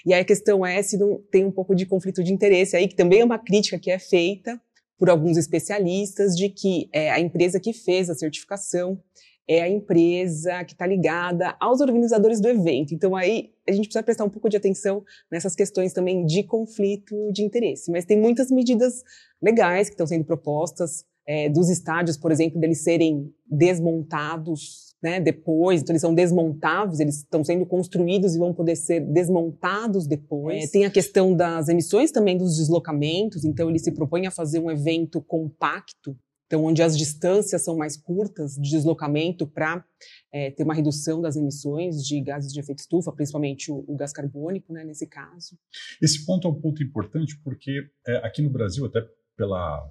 E 0.05 0.13
aí 0.13 0.21
a 0.21 0.25
questão 0.25 0.65
é 0.65 0.81
se 0.81 0.97
não 0.97 1.21
tem 1.31 1.45
um 1.45 1.51
pouco 1.51 1.75
de 1.75 1.85
conflito 1.85 2.23
de 2.23 2.31
interesse 2.31 2.75
aí, 2.75 2.87
que 2.87 2.95
também 2.95 3.21
é 3.21 3.25
uma 3.25 3.39
crítica 3.39 3.79
que 3.79 3.91
é 3.91 3.99
feita 3.99 4.59
por 4.97 5.09
alguns 5.09 5.35
especialistas 5.35 6.35
de 6.35 6.49
que 6.49 6.87
é, 6.93 7.11
a 7.11 7.19
empresa 7.19 7.59
que 7.59 7.73
fez 7.73 8.09
a 8.09 8.15
certificação 8.15 9.01
é 9.47 9.61
a 9.61 9.67
empresa 9.67 10.63
que 10.63 10.73
está 10.73 10.87
ligada 10.87 11.55
aos 11.59 11.81
organizadores 11.81 12.39
do 12.39 12.47
evento. 12.47 12.93
Então 12.93 13.15
aí 13.15 13.51
a 13.67 13.71
gente 13.71 13.85
precisa 13.85 14.03
prestar 14.03 14.23
um 14.23 14.29
pouco 14.29 14.49
de 14.49 14.55
atenção 14.55 15.03
nessas 15.29 15.55
questões 15.55 15.91
também 15.91 16.25
de 16.25 16.43
conflito 16.43 17.15
de 17.31 17.43
interesse. 17.43 17.91
Mas 17.91 18.05
tem 18.05 18.17
muitas 18.17 18.49
medidas 18.49 19.03
legais 19.41 19.89
que 19.89 19.95
estão 19.95 20.07
sendo 20.07 20.23
propostas 20.23 21.03
é, 21.27 21.49
dos 21.49 21.69
estádios, 21.69 22.17
por 22.17 22.31
exemplo, 22.31 22.59
deles 22.59 22.83
serem 22.83 23.33
desmontados 23.45 24.92
né, 25.03 25.19
depois, 25.19 25.81
então 25.81 25.91
eles 25.91 26.01
são 26.01 26.15
desmontáveis, 26.15 27.01
eles 27.01 27.17
estão 27.17 27.43
sendo 27.43 27.65
construídos 27.65 28.35
e 28.35 28.39
vão 28.39 28.53
poder 28.53 28.77
ser 28.77 29.01
desmontados 29.01 30.07
depois. 30.07 30.63
É, 30.63 30.67
tem 30.67 30.85
a 30.85 30.89
questão 30.89 31.35
das 31.35 31.67
emissões 31.67 32.09
também 32.09 32.37
dos 32.37 32.55
deslocamentos, 32.55 33.43
então 33.43 33.69
ele 33.69 33.79
se 33.79 33.91
propõe 33.91 34.25
a 34.25 34.31
fazer 34.31 34.59
um 34.59 34.71
evento 34.71 35.21
compacto, 35.21 36.17
então 36.47 36.63
onde 36.63 36.81
as 36.81 36.97
distâncias 36.97 37.61
são 37.63 37.75
mais 37.75 37.97
curtas 37.97 38.55
de 38.55 38.69
deslocamento 38.69 39.45
para 39.45 39.83
é, 40.31 40.51
ter 40.51 40.63
uma 40.63 40.73
redução 40.73 41.21
das 41.21 41.35
emissões 41.35 42.01
de 42.05 42.21
gases 42.21 42.53
de 42.53 42.59
efeito 42.61 42.79
estufa, 42.79 43.11
principalmente 43.11 43.69
o, 43.69 43.83
o 43.85 43.97
gás 43.97 44.13
carbônico, 44.13 44.71
né, 44.71 44.85
nesse 44.85 45.05
caso. 45.05 45.57
Esse 46.01 46.25
ponto 46.25 46.47
é 46.47 46.51
um 46.51 46.61
ponto 46.61 46.81
importante 46.81 47.37
porque 47.43 47.89
é, 48.07 48.17
aqui 48.25 48.41
no 48.41 48.49
Brasil, 48.49 48.85
até 48.85 49.01
pela 49.35 49.83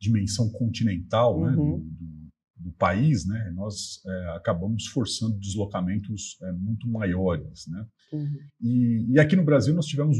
dimensão 0.00 0.50
continental 0.50 1.38
né, 1.40 1.50
uhum. 1.50 1.78
né, 1.78 1.84
do, 1.84 2.23
do, 2.56 2.72
país, 2.72 3.26
né, 3.26 3.52
nós 3.54 4.00
é, 4.06 4.28
acabamos 4.36 4.86
forçando 4.86 5.38
deslocamentos 5.38 6.38
é, 6.42 6.52
muito 6.52 6.88
maiores. 6.88 7.66
Né? 7.66 7.86
Uhum. 8.12 8.38
E, 8.60 9.06
e, 9.12 9.20
aqui 9.20 9.36
no 9.36 9.44
Brasil 9.44 9.74
nós 9.74 9.86
tivemos 9.86 10.18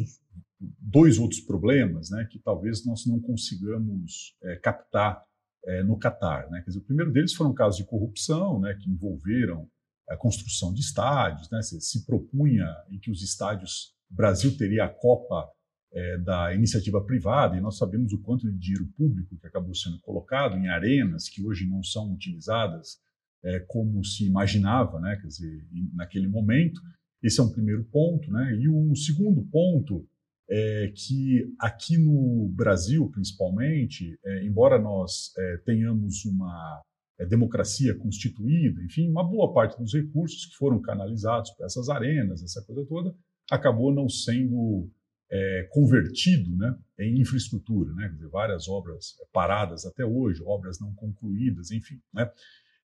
dois 0.79 1.19
outros 1.19 1.41
problemas 1.41 2.11
né, 2.11 2.27
que 2.31 2.39
talvez 2.39 2.85
nós 2.85 3.07
não 3.07 3.21
consigamos 3.21 4.37
é, 4.43 4.57
captar 4.57 5.23
é, 5.67 5.83
no 5.83 5.99
Catar. 5.99 6.51
Né? 6.51 6.61
Quer 6.61 6.71
dizer, 6.71 6.79
o 6.81 6.85
primeiro 6.85 7.13
deles 7.13 7.35
foram 7.35 7.53
casos 7.53 7.79
de 7.79 7.87
corrupção 7.87 8.61
né, 8.61 8.75
que 8.75 8.91
envolveram 8.91 9.69
a 10.09 10.17
construção 10.17 10.73
de 10.73 10.81
estádios. 10.81 11.51
Né? 11.51 11.63
Se, 11.63 11.81
se 11.81 12.05
propunha 12.05 12.67
em 12.91 12.99
que 12.99 13.11
os 13.11 13.23
estádios 13.23 13.95
o 14.11 14.15
Brasil 14.15 14.57
teria 14.57 14.85
a 14.85 14.89
Copa 14.89 15.51
é, 15.95 16.19
da 16.19 16.53
iniciativa 16.53 17.01
privada, 17.01 17.57
e 17.57 17.61
nós 17.61 17.79
sabemos 17.79 18.13
o 18.13 18.21
quanto 18.21 18.51
de 18.51 18.59
dinheiro 18.59 18.87
público 18.97 19.37
que 19.37 19.47
acabou 19.47 19.75
sendo 19.75 20.01
colocado 20.01 20.57
em 20.57 20.69
arenas 20.69 21.29
que 21.29 21.43
hoje 21.43 21.67
não 21.67 21.83
são 21.83 22.13
utilizadas 22.13 22.99
é, 23.45 23.61
como 23.61 24.03
se 24.05 24.27
imaginava, 24.27 24.99
né, 25.01 25.17
quer 25.21 25.29
dizer, 25.29 25.67
naquele 25.95 26.27
momento. 26.27 26.81
Esse 27.23 27.41
é 27.41 27.43
um 27.43 27.53
primeiro 27.53 27.85
ponto. 27.85 28.31
Né? 28.31 28.57
E 28.61 28.69
um 28.69 28.95
segundo 28.95 29.43
ponto 29.45 30.07
é 30.49 30.93
que 30.95 31.55
aqui 31.59 31.97
no 31.97 32.49
Brasil, 32.49 33.09
principalmente, 33.11 34.19
é, 34.25 34.45
embora 34.45 34.79
nós 34.79 35.33
é, 35.39 35.57
tenhamos 35.59 36.25
uma 36.25 36.83
é, 37.19 37.25
democracia 37.25 37.95
constituída, 37.95 38.83
enfim, 38.83 39.09
uma 39.09 39.23
boa 39.23 39.53
parte 39.53 39.79
dos 39.79 39.95
recursos 39.95 40.47
que 40.47 40.57
foram 40.57 40.81
canalizados 40.83 41.51
para 41.53 41.67
essas 41.67 41.89
arenas, 41.89 42.43
essa 42.43 42.63
coisa 42.63 42.85
toda, 42.87 43.15
acabou 43.51 43.95
não 43.95 44.09
sendo 44.09 44.91
é, 45.31 45.69
convertido 45.71 46.57
né, 46.57 46.77
em 46.99 47.21
infraestrutura, 47.21 47.93
né, 47.95 48.15
várias 48.31 48.69
obras 48.69 49.15
paradas 49.33 49.85
até 49.85 50.05
hoje, 50.05 50.43
obras 50.45 50.79
não 50.81 50.95
concluídas, 50.95 51.71
enfim. 51.71 52.01
Né. 52.13 52.31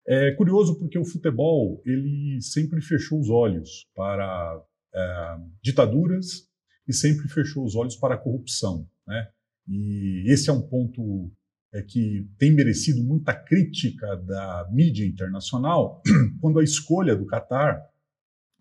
É 0.07 0.31
curioso 0.31 0.77
porque 0.79 0.97
o 0.97 1.05
futebol 1.05 1.81
ele 1.85 2.41
sempre 2.41 2.81
fechou 2.81 3.19
os 3.19 3.29
olhos 3.29 3.87
para 3.95 4.63
é, 4.93 5.37
ditaduras 5.61 6.47
e 6.87 6.93
sempre 6.93 7.27
fechou 7.27 7.63
os 7.63 7.75
olhos 7.75 7.95
para 7.95 8.15
a 8.15 8.17
corrupção. 8.17 8.89
Né. 9.05 9.29
E 9.67 10.23
esse 10.27 10.49
é 10.49 10.53
um 10.53 10.61
ponto 10.61 11.31
é, 11.73 11.83
que 11.83 12.27
tem 12.37 12.51
merecido 12.51 13.03
muita 13.03 13.33
crítica 13.33 14.15
da 14.17 14.67
mídia 14.71 15.05
internacional, 15.05 16.01
quando 16.41 16.59
a 16.59 16.63
escolha 16.63 17.15
do 17.15 17.27
Catar, 17.27 17.79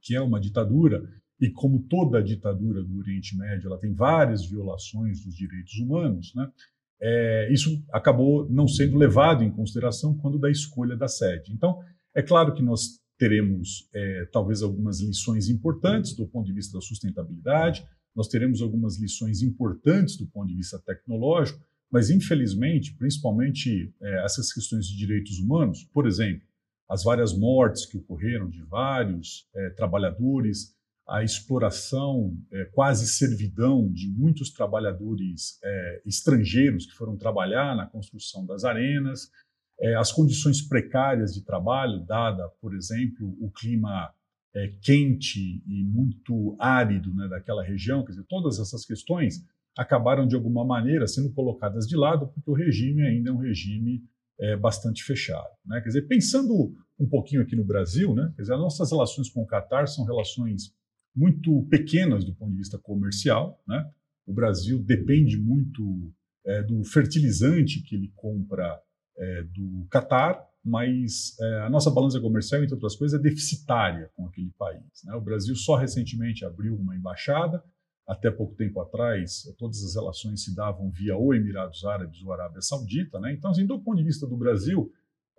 que 0.03 0.15
é 0.15 0.21
uma 0.21 0.41
ditadura, 0.41 1.03
e 1.41 1.51
como 1.51 1.83
toda 1.85 2.23
ditadura 2.23 2.83
do 2.83 2.99
Oriente 2.99 3.37
Médio, 3.37 3.69
ela 3.69 3.79
tem 3.79 3.95
várias 3.95 4.45
violações 4.45 5.23
dos 5.25 5.35
direitos 5.35 5.79
humanos, 5.79 6.33
né? 6.35 6.51
É, 7.01 7.53
isso 7.53 7.81
acabou 7.93 8.49
não 8.51 8.67
sendo 8.67 8.97
levado 8.97 9.45
em 9.45 9.51
consideração 9.53 10.17
quando 10.17 10.37
da 10.37 10.51
escolha 10.51 10.97
da 10.97 11.07
sede. 11.07 11.53
Então, 11.53 11.79
é 12.13 12.23
claro 12.23 12.53
que 12.53 12.63
nós 12.63 13.01
teremos 13.17 13.89
é, 13.95 14.29
talvez 14.33 14.63
algumas 14.63 15.01
lições 15.01 15.49
importantes 15.49 16.15
do 16.15 16.27
ponto 16.27 16.47
de 16.47 16.53
vista 16.53 16.77
da 16.77 16.81
sustentabilidade, 16.81 17.87
nós 18.15 18.27
teremos 18.27 18.61
algumas 18.61 18.99
lições 18.99 19.43
importantes 19.43 20.17
do 20.17 20.27
ponto 20.27 20.49
de 20.49 20.57
vista 20.57 20.77
tecnológico, 20.81 21.61
mas 21.91 22.11
infelizmente, 22.11 22.95
principalmente 22.97 23.95
é, 24.03 24.25
essas 24.25 24.53
questões 24.53 24.87
de 24.87 24.97
direitos 24.97 25.39
humanos, 25.39 25.85
por 25.93 26.07
exemplo, 26.07 26.47
as 26.89 27.05
várias 27.05 27.37
mortes 27.37 27.87
que 27.87 27.99
ocorreram 27.99 28.49
de 28.49 28.63
vários 28.65 29.47
é, 29.55 29.71
trabalhadores, 29.71 30.75
a 31.09 31.25
exploração, 31.25 32.37
é, 32.53 32.67
quase 32.67 33.07
servidão 33.07 33.91
de 33.91 34.09
muitos 34.11 34.51
trabalhadores 34.51 35.59
é, 35.65 36.03
estrangeiros 36.05 36.85
que 36.85 36.93
foram 36.93 37.17
trabalhar 37.17 37.75
na 37.75 37.87
construção 37.87 38.45
das 38.45 38.63
arenas, 38.63 39.31
é, 39.81 39.95
as 39.95 40.13
condições 40.13 40.61
precárias 40.61 41.33
de 41.33 41.43
trabalho, 41.43 42.05
dada, 42.05 42.47
por 42.61 42.75
exemplo, 42.75 43.35
o 43.41 43.51
clima 43.51 44.13
é, 44.55 44.69
quente 44.83 45.63
e 45.67 45.85
muito 45.85 46.55
árido 46.59 47.15
né, 47.15 47.27
daquela 47.29 47.65
região, 47.65 48.05
quer 48.05 48.11
dizer, 48.11 48.27
todas 48.29 48.59
essas 48.59 48.85
questões 48.85 49.43
acabaram 49.79 50.27
de 50.27 50.35
alguma 50.35 50.65
maneira 50.65 51.07
sendo 51.07 51.33
colocadas 51.33 51.87
de 51.87 51.97
lado 51.97 52.29
porque 52.29 52.51
o 52.51 52.55
regime 52.55 53.03
ainda 53.07 53.31
é 53.31 53.33
um 53.33 53.39
regime 53.39 54.03
é, 54.41 54.57
bastante 54.57 55.03
fechado. 55.05 55.49
Né? 55.65 55.81
Quer 55.81 55.89
dizer, 55.89 56.03
pensando 56.03 56.75
um 56.99 57.09
pouquinho 57.09 57.41
aqui 57.41 57.55
no 57.57 57.65
Brasil, 57.65 58.15
né? 58.15 58.31
quer 58.37 58.43
dizer, 58.43 58.55
as 58.55 58.61
nossas 58.61 58.91
relações 58.91 59.31
com 59.31 59.43
o 59.43 59.47
Catar 59.47 59.87
são 59.87 60.05
relações 60.05 60.77
muito 61.19 61.67
pequenas 61.69 62.25
do 62.25 62.33
ponto 62.33 62.53
de 62.53 62.59
vista 62.59 62.79
comercial. 62.79 63.61
Né? 63.67 63.85
O 64.25 64.33
Brasil 64.33 64.79
depende 64.79 65.37
muito 65.37 66.13
é, 66.47 66.63
do 66.63 66.85
fertilizante 66.85 67.83
que 67.83 67.97
ele 67.97 68.13
compra 68.15 68.81
é, 69.17 69.43
do 69.43 69.85
Catar, 69.91 70.47
mas 70.65 71.37
é, 71.41 71.61
a 71.63 71.71
nossa 71.71 71.91
balança 71.91 72.21
comercial, 72.21 72.63
entre 72.63 72.75
outras 72.75 72.95
coisas, 72.95 73.19
é 73.19 73.23
deficitária 73.23 74.11
com 74.15 74.27
aquele 74.27 74.53
país. 74.57 75.03
Né? 75.05 75.15
O 75.15 75.21
Brasil 75.21 75.57
só 75.57 75.75
recentemente 75.75 76.45
abriu 76.45 76.77
uma 76.77 76.95
embaixada, 76.95 77.65
até 78.07 78.31
pouco 78.31 78.55
tempo 78.55 78.81
atrás, 78.81 79.43
todas 79.59 79.83
as 79.85 79.95
relações 79.95 80.43
se 80.43 80.55
davam 80.55 80.91
via 80.91 81.17
ou 81.17 81.35
Emirados 81.35 81.85
Árabes 81.85 82.23
ou 82.23 82.33
Arábia 82.33 82.63
Saudita. 82.63 83.19
Né? 83.19 83.35
Então, 83.35 83.51
assim, 83.51 83.67
do 83.67 83.79
ponto 83.81 83.99
de 83.99 84.05
vista 84.05 84.27
do 84.27 84.37
Brasil, 84.37 84.91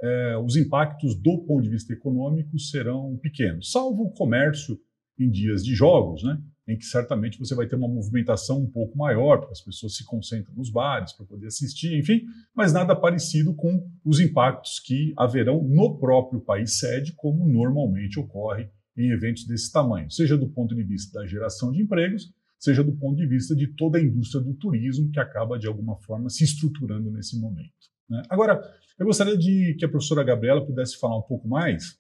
é, 0.02 0.38
os 0.38 0.56
impactos 0.56 1.16
do 1.16 1.40
ponto 1.40 1.64
de 1.64 1.70
vista 1.70 1.94
econômico 1.94 2.60
serão 2.60 3.18
pequenos, 3.18 3.72
salvo 3.72 4.04
o 4.04 4.12
comércio 4.12 4.80
em 5.20 5.30
dias 5.30 5.64
de 5.64 5.76
jogos, 5.76 6.24
né? 6.24 6.42
em 6.70 6.78
que 6.78 6.86
certamente 6.86 7.40
você 7.40 7.56
vai 7.56 7.68
ter 7.68 7.76
uma 7.76 7.88
movimentação 7.88 8.62
um 8.62 8.70
pouco 8.70 8.96
maior, 8.96 9.40
porque 9.40 9.54
as 9.54 9.62
pessoas 9.62 9.96
se 9.96 10.06
concentram 10.06 10.54
nos 10.56 10.70
bares 10.70 11.14
para 11.14 11.26
poder 11.26 11.48
assistir, 11.48 11.98
enfim, 11.98 12.22
mas 12.56 12.72
nada 12.72 12.96
parecido 12.96 13.56
com 13.56 13.84
os 14.06 14.20
impactos 14.20 14.80
que 14.80 15.12
haverão 15.18 15.64
no 15.64 15.98
próprio 15.98 16.40
país 16.40 16.78
sede, 16.78 17.14
como 17.14 17.48
normalmente 17.48 18.20
ocorre 18.20 18.70
em 18.96 19.10
eventos 19.12 19.48
desse 19.48 19.72
tamanho, 19.72 20.12
seja 20.12 20.38
do 20.38 20.48
ponto 20.48 20.76
de 20.76 20.84
vista 20.84 21.20
da 21.20 21.26
geração 21.26 21.72
de 21.72 21.82
empregos, 21.82 22.32
seja 22.60 22.84
do 22.84 22.92
ponto 22.92 23.16
de 23.16 23.26
vista 23.26 23.56
de 23.56 23.68
toda 23.76 23.98
a 23.98 24.02
indústria 24.02 24.44
do 24.44 24.54
turismo, 24.54 25.10
que 25.12 25.20
acaba, 25.20 25.58
de 25.58 25.66
alguma 25.66 25.96
forma, 25.96 26.30
se 26.30 26.44
estruturando 26.44 27.10
nesse 27.10 27.40
momento. 27.40 27.72
Né? 28.08 28.22
Agora, 28.30 28.62
eu 29.00 29.06
gostaria 29.06 29.38
de 29.38 29.76
que 29.80 29.86
a 29.86 29.90
professora 29.90 30.24
Gabriela 30.24 30.66
pudesse 30.66 31.00
falar 31.00 31.18
um 31.18 31.24
pouco 31.24 31.48
mais 31.48 31.98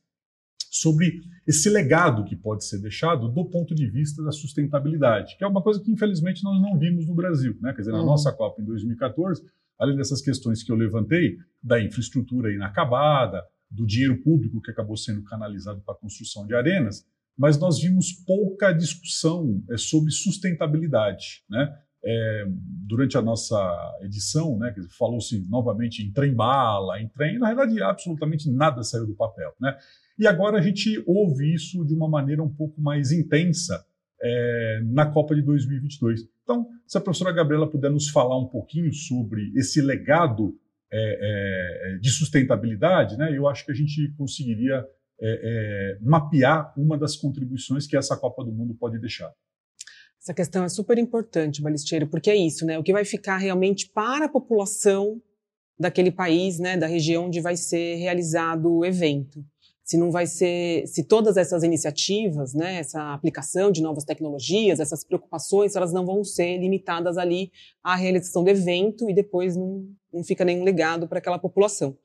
sobre 0.69 1.21
esse 1.47 1.69
legado 1.69 2.23
que 2.23 2.35
pode 2.35 2.63
ser 2.63 2.79
deixado 2.79 3.27
do 3.27 3.45
ponto 3.45 3.73
de 3.73 3.89
vista 3.89 4.23
da 4.23 4.31
sustentabilidade, 4.31 5.35
que 5.37 5.43
é 5.43 5.47
uma 5.47 5.63
coisa 5.63 5.81
que, 5.81 5.91
infelizmente, 5.91 6.43
nós 6.43 6.61
não 6.61 6.77
vimos 6.77 7.07
no 7.07 7.15
Brasil. 7.15 7.57
Né? 7.59 7.73
Quer 7.73 7.79
dizer, 7.79 7.91
na 7.91 7.99
uhum. 7.99 8.05
nossa 8.05 8.31
Copa 8.31 8.61
em 8.61 8.65
2014, 8.65 9.43
além 9.79 9.95
dessas 9.95 10.21
questões 10.21 10.61
que 10.61 10.71
eu 10.71 10.75
levantei, 10.75 11.37
da 11.61 11.81
infraestrutura 11.81 12.53
inacabada, 12.53 13.43
do 13.69 13.85
dinheiro 13.85 14.21
público 14.21 14.61
que 14.61 14.71
acabou 14.71 14.97
sendo 14.97 15.23
canalizado 15.23 15.81
para 15.81 15.93
a 15.93 15.97
construção 15.97 16.45
de 16.45 16.55
arenas, 16.55 17.05
mas 17.37 17.57
nós 17.57 17.79
vimos 17.79 18.11
pouca 18.11 18.73
discussão 18.73 19.63
é, 19.69 19.77
sobre 19.77 20.11
sustentabilidade. 20.11 21.43
Né? 21.49 21.73
É, 22.03 22.45
durante 22.47 23.17
a 23.17 23.21
nossa 23.21 23.57
edição, 24.01 24.57
né, 24.57 24.73
falou-se 24.97 25.39
novamente 25.49 26.03
em 26.03 26.11
trem-bala, 26.11 27.01
em 27.01 27.07
trem, 27.07 27.37
na 27.37 27.47
realidade, 27.47 27.81
absolutamente 27.81 28.49
nada 28.51 28.83
saiu 28.83 29.05
do 29.05 29.15
papel. 29.15 29.53
Né? 29.59 29.77
E 30.19 30.27
agora 30.27 30.57
a 30.57 30.61
gente 30.61 31.01
ouve 31.07 31.53
isso 31.53 31.85
de 31.85 31.93
uma 31.93 32.09
maneira 32.09 32.43
um 32.43 32.53
pouco 32.53 32.81
mais 32.81 33.13
intensa 33.13 33.85
é, 34.21 34.81
na 34.83 35.05
Copa 35.05 35.33
de 35.33 35.41
2022. 35.41 36.27
Então, 36.43 36.67
se 36.85 36.97
a 36.97 37.01
professora 37.01 37.31
Gabriela 37.31 37.69
puder 37.69 37.89
nos 37.89 38.09
falar 38.09 38.37
um 38.37 38.47
pouquinho 38.47 38.91
sobre 38.91 39.49
esse 39.55 39.81
legado 39.81 40.59
é, 40.91 41.93
é, 41.93 41.97
de 41.99 42.09
sustentabilidade, 42.09 43.17
né, 43.17 43.35
eu 43.35 43.47
acho 43.47 43.65
que 43.65 43.71
a 43.71 43.75
gente 43.75 44.13
conseguiria 44.17 44.85
é, 45.21 45.97
é, 45.97 45.97
mapear 46.01 46.73
uma 46.77 46.97
das 46.97 47.15
contribuições 47.15 47.87
que 47.87 47.95
essa 47.95 48.17
Copa 48.17 48.43
do 48.43 48.51
Mundo 48.51 48.73
pode 48.73 48.99
deixar. 48.99 49.31
Essa 50.21 50.33
questão 50.33 50.65
é 50.65 50.69
super 50.69 50.97
importante, 50.97 51.61
Balisteiro, 51.61 52.07
porque 52.07 52.29
é 52.29 52.35
isso, 52.35 52.65
né? 52.65 52.77
O 52.77 52.83
que 52.83 52.91
vai 52.91 53.05
ficar 53.05 53.37
realmente 53.37 53.89
para 53.89 54.25
a 54.25 54.29
população 54.29 55.21
daquele 55.79 56.11
país, 56.11 56.59
né, 56.59 56.75
da 56.75 56.87
região 56.87 57.27
onde 57.27 57.39
vai 57.39 57.55
ser 57.55 57.95
realizado 57.95 58.69
o 58.69 58.83
evento. 58.83 59.45
Se 59.89 59.97
não 59.97 60.11
vai 60.11 60.27
ser, 60.27 60.85
se 60.85 61.03
todas 61.03 61.35
essas 61.35 61.63
iniciativas, 61.63 62.53
né, 62.53 62.75
essa 62.75 63.11
aplicação 63.11 63.71
de 63.71 63.81
novas 63.81 64.03
tecnologias, 64.03 64.79
essas 64.79 65.03
preocupações, 65.03 65.75
elas 65.75 65.91
não 65.91 66.05
vão 66.05 66.23
ser 66.23 66.59
limitadas 66.59 67.17
ali 67.17 67.51
à 67.83 67.95
realização 67.95 68.43
do 68.43 68.51
evento 68.51 69.09
e 69.09 69.15
depois 69.15 69.55
não, 69.55 69.89
não 70.13 70.23
fica 70.23 70.45
nenhum 70.45 70.63
legado 70.63 71.07
para 71.07 71.17
aquela 71.17 71.39
população. 71.39 71.97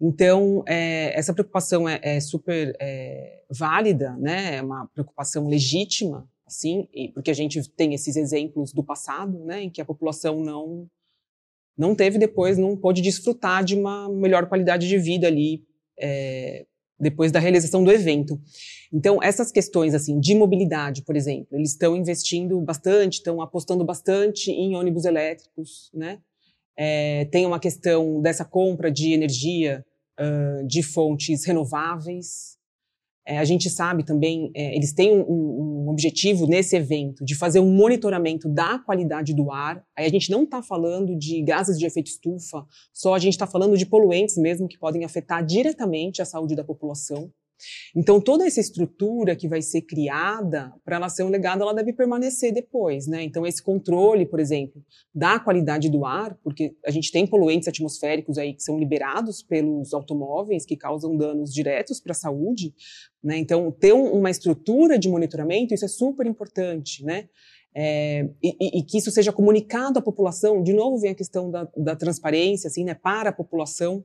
Então, 0.00 0.64
é, 0.66 1.16
essa 1.16 1.32
preocupação 1.32 1.88
é, 1.88 2.00
é 2.02 2.18
super 2.18 2.76
é, 2.80 3.44
válida, 3.48 4.16
né? 4.16 4.56
É 4.56 4.62
uma 4.62 4.88
preocupação 4.88 5.46
legítima, 5.46 6.28
assim, 6.44 6.88
porque 7.14 7.30
a 7.30 7.34
gente 7.34 7.62
tem 7.76 7.94
esses 7.94 8.16
exemplos 8.16 8.72
do 8.72 8.82
passado, 8.82 9.38
né, 9.44 9.62
em 9.62 9.70
que 9.70 9.80
a 9.80 9.84
população 9.84 10.40
não 10.40 10.90
não 11.78 11.94
teve 11.94 12.18
depois, 12.18 12.58
não 12.58 12.76
pôde 12.76 13.00
desfrutar 13.00 13.64
de 13.64 13.76
uma 13.76 14.08
melhor 14.08 14.48
qualidade 14.48 14.88
de 14.88 14.98
vida 14.98 15.28
ali 15.28 15.64
é, 15.96 16.66
depois 16.98 17.32
da 17.32 17.38
realização 17.38 17.82
do 17.82 17.90
evento. 17.90 18.40
Então, 18.92 19.22
essas 19.22 19.50
questões 19.50 19.94
assim 19.94 20.20
de 20.20 20.34
mobilidade, 20.34 21.02
por 21.02 21.16
exemplo, 21.16 21.48
eles 21.52 21.70
estão 21.70 21.96
investindo 21.96 22.60
bastante, 22.60 23.14
estão 23.14 23.40
apostando 23.42 23.84
bastante 23.84 24.50
em 24.50 24.74
ônibus 24.76 25.04
elétricos, 25.04 25.90
né? 25.92 26.18
É, 26.76 27.24
tem 27.26 27.46
uma 27.46 27.60
questão 27.60 28.20
dessa 28.20 28.44
compra 28.44 28.90
de 28.90 29.12
energia 29.12 29.84
uh, 30.18 30.66
de 30.66 30.82
fontes 30.82 31.44
renováveis. 31.44 32.58
É, 33.26 33.38
a 33.38 33.44
gente 33.44 33.70
sabe 33.70 34.04
também, 34.04 34.50
é, 34.54 34.76
eles 34.76 34.92
têm 34.92 35.18
um, 35.18 35.84
um, 35.86 35.88
objetivo 35.88 36.46
nesse 36.46 36.76
evento 36.76 37.24
de 37.24 37.34
fazer 37.34 37.58
um 37.58 37.70
monitoramento 37.70 38.48
da 38.48 38.78
qualidade 38.78 39.34
do 39.34 39.50
ar. 39.50 39.82
Aí 39.96 40.04
a 40.04 40.10
gente 40.10 40.30
não 40.30 40.44
está 40.44 40.62
falando 40.62 41.16
de 41.16 41.42
gases 41.42 41.78
de 41.78 41.86
efeito 41.86 42.08
estufa, 42.08 42.66
só 42.92 43.14
a 43.14 43.18
gente 43.18 43.32
está 43.32 43.46
falando 43.46 43.78
de 43.78 43.86
poluentes 43.86 44.36
mesmo 44.36 44.68
que 44.68 44.78
podem 44.78 45.04
afetar 45.04 45.44
diretamente 45.44 46.20
a 46.20 46.24
saúde 46.24 46.54
da 46.54 46.62
população. 46.62 47.30
Então, 47.96 48.20
toda 48.20 48.46
essa 48.46 48.60
estrutura 48.60 49.36
que 49.36 49.48
vai 49.48 49.62
ser 49.62 49.82
criada, 49.82 50.72
para 50.84 50.96
ela 50.96 51.08
ser 51.08 51.22
um 51.22 51.28
legado, 51.28 51.62
ela 51.62 51.74
deve 51.74 51.92
permanecer 51.92 52.52
depois, 52.52 53.06
né? 53.06 53.22
Então, 53.22 53.46
esse 53.46 53.62
controle, 53.62 54.26
por 54.26 54.40
exemplo, 54.40 54.82
da 55.14 55.38
qualidade 55.38 55.88
do 55.88 56.04
ar, 56.04 56.36
porque 56.42 56.74
a 56.84 56.90
gente 56.90 57.10
tem 57.12 57.26
poluentes 57.26 57.68
atmosféricos 57.68 58.38
aí 58.38 58.54
que 58.54 58.62
são 58.62 58.78
liberados 58.78 59.42
pelos 59.42 59.94
automóveis, 59.94 60.66
que 60.66 60.76
causam 60.76 61.16
danos 61.16 61.52
diretos 61.52 62.00
para 62.00 62.12
a 62.12 62.16
saúde, 62.16 62.74
né? 63.22 63.38
Então, 63.38 63.70
ter 63.70 63.92
uma 63.92 64.30
estrutura 64.30 64.98
de 64.98 65.08
monitoramento, 65.08 65.72
isso 65.72 65.84
é 65.84 65.88
super 65.88 66.26
importante, 66.26 67.04
né? 67.04 67.28
É, 67.76 68.28
e, 68.40 68.78
e, 68.78 68.82
que 68.84 68.98
isso 68.98 69.10
seja 69.10 69.32
comunicado 69.32 69.98
à 69.98 70.02
população. 70.02 70.62
De 70.62 70.72
novo, 70.72 70.96
vem 70.96 71.10
a 71.10 71.14
questão 71.14 71.50
da, 71.50 71.68
da 71.76 71.96
transparência, 71.96 72.68
assim, 72.68 72.84
né, 72.84 72.94
para 72.94 73.30
a 73.30 73.32
população, 73.32 74.04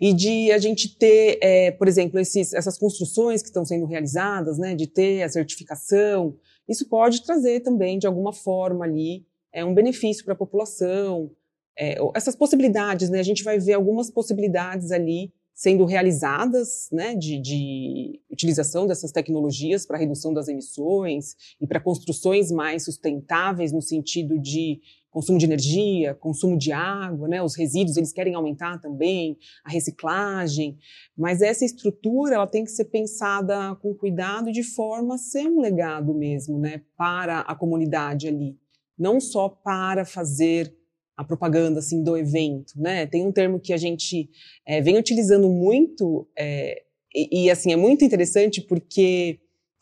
E 0.00 0.12
de 0.12 0.52
a 0.52 0.58
gente 0.58 0.96
ter, 0.96 1.38
é, 1.40 1.70
por 1.70 1.88
exemplo, 1.88 2.18
esses, 2.18 2.52
essas 2.52 2.78
construções 2.78 3.42
que 3.42 3.48
estão 3.48 3.64
sendo 3.64 3.86
realizadas, 3.86 4.58
né, 4.58 4.74
de 4.74 4.86
ter 4.86 5.22
a 5.22 5.28
certificação, 5.28 6.36
isso 6.68 6.88
pode 6.88 7.22
trazer 7.24 7.60
também, 7.60 7.98
de 7.98 8.06
alguma 8.06 8.32
forma 8.32 8.84
ali, 8.84 9.24
é, 9.52 9.64
um 9.64 9.74
benefício 9.74 10.24
para 10.24 10.34
a 10.34 10.36
população. 10.36 11.30
É, 11.78 11.96
essas 12.14 12.34
possibilidades, 12.34 13.08
né, 13.08 13.20
a 13.20 13.24
gente 13.24 13.44
vai 13.44 13.58
ver 13.58 13.74
algumas 13.74 14.10
possibilidades 14.10 14.90
ali 14.90 15.32
sendo 15.56 15.86
realizadas, 15.86 16.86
né, 16.92 17.14
de, 17.14 17.40
de 17.40 18.20
utilização 18.30 18.86
dessas 18.86 19.10
tecnologias 19.10 19.86
para 19.86 19.96
redução 19.96 20.34
das 20.34 20.48
emissões 20.48 21.34
e 21.58 21.66
para 21.66 21.80
construções 21.80 22.50
mais 22.50 22.84
sustentáveis 22.84 23.72
no 23.72 23.80
sentido 23.80 24.38
de 24.38 24.82
consumo 25.16 25.38
de 25.38 25.46
energia, 25.46 26.12
consumo 26.12 26.58
de 26.58 26.72
água, 26.72 27.26
né, 27.26 27.42
os 27.42 27.56
resíduos 27.56 27.96
eles 27.96 28.12
querem 28.12 28.34
aumentar 28.34 28.78
também, 28.78 29.38
a 29.64 29.70
reciclagem, 29.70 30.76
mas 31.16 31.40
essa 31.40 31.64
estrutura 31.64 32.34
ela 32.34 32.46
tem 32.46 32.64
que 32.64 32.70
ser 32.70 32.84
pensada 32.84 33.74
com 33.76 33.94
cuidado 33.94 34.52
de 34.52 34.62
forma 34.62 35.14
a 35.14 35.18
ser 35.18 35.48
um 35.48 35.58
legado 35.58 36.12
mesmo, 36.12 36.58
né, 36.58 36.82
para 36.98 37.40
a 37.40 37.54
comunidade 37.54 38.28
ali, 38.28 38.58
não 38.98 39.18
só 39.18 39.48
para 39.48 40.04
fazer 40.04 40.76
a 41.16 41.24
propaganda 41.24 41.78
assim 41.78 42.02
do 42.02 42.14
evento, 42.14 42.74
né? 42.76 43.06
Tem 43.06 43.26
um 43.26 43.32
termo 43.32 43.58
que 43.58 43.72
a 43.72 43.78
gente 43.78 44.28
é, 44.66 44.82
vem 44.82 44.98
utilizando 44.98 45.48
muito 45.48 46.28
é, 46.36 46.82
e, 47.14 47.44
e, 47.44 47.50
assim 47.50 47.72
é 47.72 47.76
muito 47.76 48.04
interessante 48.04 48.60
porque 48.60 49.40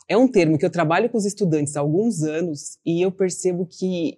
é 0.09 0.17
um 0.17 0.29
termo 0.29 0.57
que 0.57 0.65
eu 0.65 0.71
trabalho 0.71 1.11
com 1.11 1.19
os 1.19 1.25
estudantes 1.25 1.77
há 1.77 1.81
alguns 1.81 2.23
anos 2.23 2.79
e 2.87 3.03
eu 3.03 3.11
percebo 3.11 3.67
que 3.67 4.17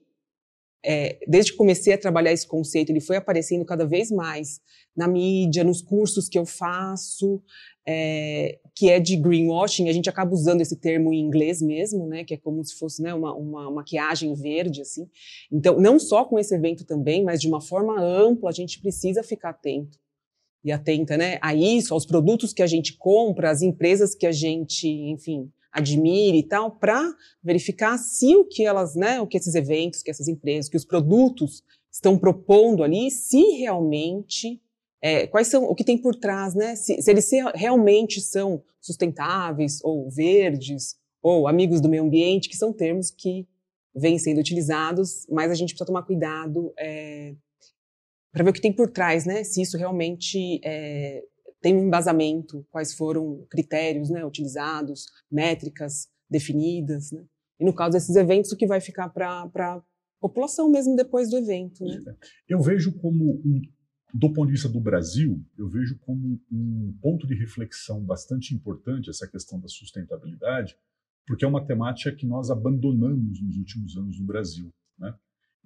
é, 0.89 1.19
desde 1.27 1.51
que 1.51 1.59
comecei 1.59 1.93
a 1.93 1.99
trabalhar 1.99 2.33
esse 2.33 2.47
conceito, 2.47 2.91
ele 2.91 3.01
foi 3.01 3.17
aparecendo 3.17 3.65
cada 3.65 3.85
vez 3.85 4.09
mais 4.09 4.61
na 4.97 5.09
mídia, 5.09 5.65
nos 5.65 5.83
cursos 5.83 6.29
que 6.29 6.39
eu 6.39 6.47
faço, 6.47 7.43
é, 7.85 8.61
que 8.73 8.89
é 8.89 9.01
de 9.01 9.17
greenwashing. 9.17 9.89
A 9.89 9.93
gente 9.93 10.09
acaba 10.09 10.33
usando 10.33 10.61
esse 10.61 10.77
termo 10.77 11.13
em 11.13 11.19
inglês 11.19 11.61
mesmo, 11.61 12.07
né, 12.07 12.23
que 12.23 12.35
é 12.35 12.37
como 12.37 12.65
se 12.65 12.79
fosse 12.79 13.03
né, 13.03 13.13
uma, 13.13 13.35
uma 13.35 13.69
maquiagem 13.69 14.33
verde, 14.35 14.81
assim. 14.81 15.11
Então, 15.51 15.81
não 15.81 15.99
só 15.99 16.25
com 16.25 16.39
esse 16.39 16.55
evento 16.55 16.85
também, 16.85 17.25
mas 17.25 17.41
de 17.41 17.49
uma 17.49 17.61
forma 17.61 18.01
ampla, 18.01 18.49
a 18.51 18.53
gente 18.53 18.81
precisa 18.81 19.25
ficar 19.25 19.51
atento 19.51 19.99
e 20.63 20.71
atenta, 20.71 21.17
né, 21.17 21.39
a 21.43 21.55
isso, 21.55 21.95
aos 21.95 22.07
produtos 22.07 22.53
que 22.53 22.63
a 22.63 22.67
gente 22.67 22.97
compra, 22.97 23.51
às 23.51 23.61
empresas 23.61 24.15
que 24.15 24.27
a 24.27 24.33
gente, 24.33 24.89
enfim, 24.89 25.51
admire 25.77 26.39
e 26.39 26.43
tal, 26.43 26.71
para 26.71 27.15
verificar 27.43 27.99
se 27.99 28.35
o 28.35 28.45
que 28.45 28.65
elas, 28.65 28.97
né, 28.97 29.21
o 29.21 29.27
que 29.27 29.37
esses 29.37 29.55
eventos, 29.55 30.03
que 30.03 30.11
essas 30.11 30.27
empresas, 30.27 30.69
que 30.69 30.77
os 30.77 30.85
produtos 30.85 31.63
estão 31.93 32.19
propondo 32.19 32.83
ali, 32.83 33.11
se 33.11 33.41
realmente 33.59 34.61
é, 35.03 35.27
quais 35.27 35.49
são 35.49 35.65
o 35.65 35.75
que 35.75 35.85
tem 35.85 35.99
por 35.99 36.15
trás, 36.17 36.55
né? 36.55 36.75
Se, 36.75 37.01
se 37.01 37.11
eles 37.11 37.31
realmente 37.55 38.21
são 38.21 38.63
sustentáveis 38.81 39.79
ou 39.85 40.11
verdes 40.11 40.97
ou 41.23 41.47
amigos 41.47 41.81
do 41.81 41.89
meio 41.89 42.03
ambiente, 42.03 42.49
que 42.49 42.57
são 42.57 42.73
termos 42.73 43.11
que 43.11 43.47
vêm 43.95 44.19
sendo 44.19 44.41
utilizados, 44.41 45.27
mas 45.31 45.51
a 45.51 45.55
gente 45.55 45.71
precisa 45.71 45.87
tomar 45.87 46.03
cuidado 46.03 46.73
é, 46.79 47.35
para 48.33 48.45
ver 48.45 48.51
o 48.51 48.53
que 48.53 48.61
tem 48.61 48.73
por 48.73 48.91
trás, 48.91 49.25
né? 49.25 49.45
Se 49.45 49.63
isso 49.63 49.77
realmente 49.77 50.61
é, 50.65 51.23
tem 51.61 51.75
um 51.75 51.87
embasamento, 51.87 52.67
quais 52.71 52.95
foram 52.95 53.45
critérios 53.51 54.11
né, 54.11 54.25
utilizados, 54.25 55.07
métricas 55.31 56.09
definidas. 56.29 57.13
Né? 57.13 57.25
E 57.59 57.65
no 57.65 57.75
caso 57.75 57.93
desses 57.93 58.15
eventos, 58.17 58.53
o 58.53 58.57
que 58.57 58.67
vai 58.67 58.81
ficar 58.81 59.09
para 59.09 59.43
a 59.43 59.83
população 60.21 60.71
mesmo 60.71 60.97
depois 60.97 61.31
do 61.31 61.37
evento. 61.37 61.85
Né? 61.85 62.03
Eu 62.49 62.61
vejo 62.61 62.93
como, 62.99 63.41
um, 63.45 63.63
do 64.13 64.33
ponto 64.33 64.47
de 64.47 64.53
vista 64.53 64.69
do 64.69 64.81
Brasil, 64.81 65.45
eu 65.59 65.69
vejo 65.69 65.99
como 66.01 66.41
um 66.51 66.97
ponto 67.01 67.27
de 67.27 67.35
reflexão 67.35 68.03
bastante 68.05 68.55
importante 68.55 69.11
essa 69.11 69.27
questão 69.27 69.61
da 69.61 69.69
sustentabilidade, 69.69 70.77
porque 71.27 71.45
é 71.45 71.49
uma 71.49 71.67
temática 71.67 72.15
que 72.15 72.27
nós 72.27 72.51
abandonamos 72.51 73.43
nos 73.43 73.57
últimos 73.57 73.97
anos 73.97 74.19
no 74.19 74.27
Brasil. 74.27 74.73
Né? 74.99 75.15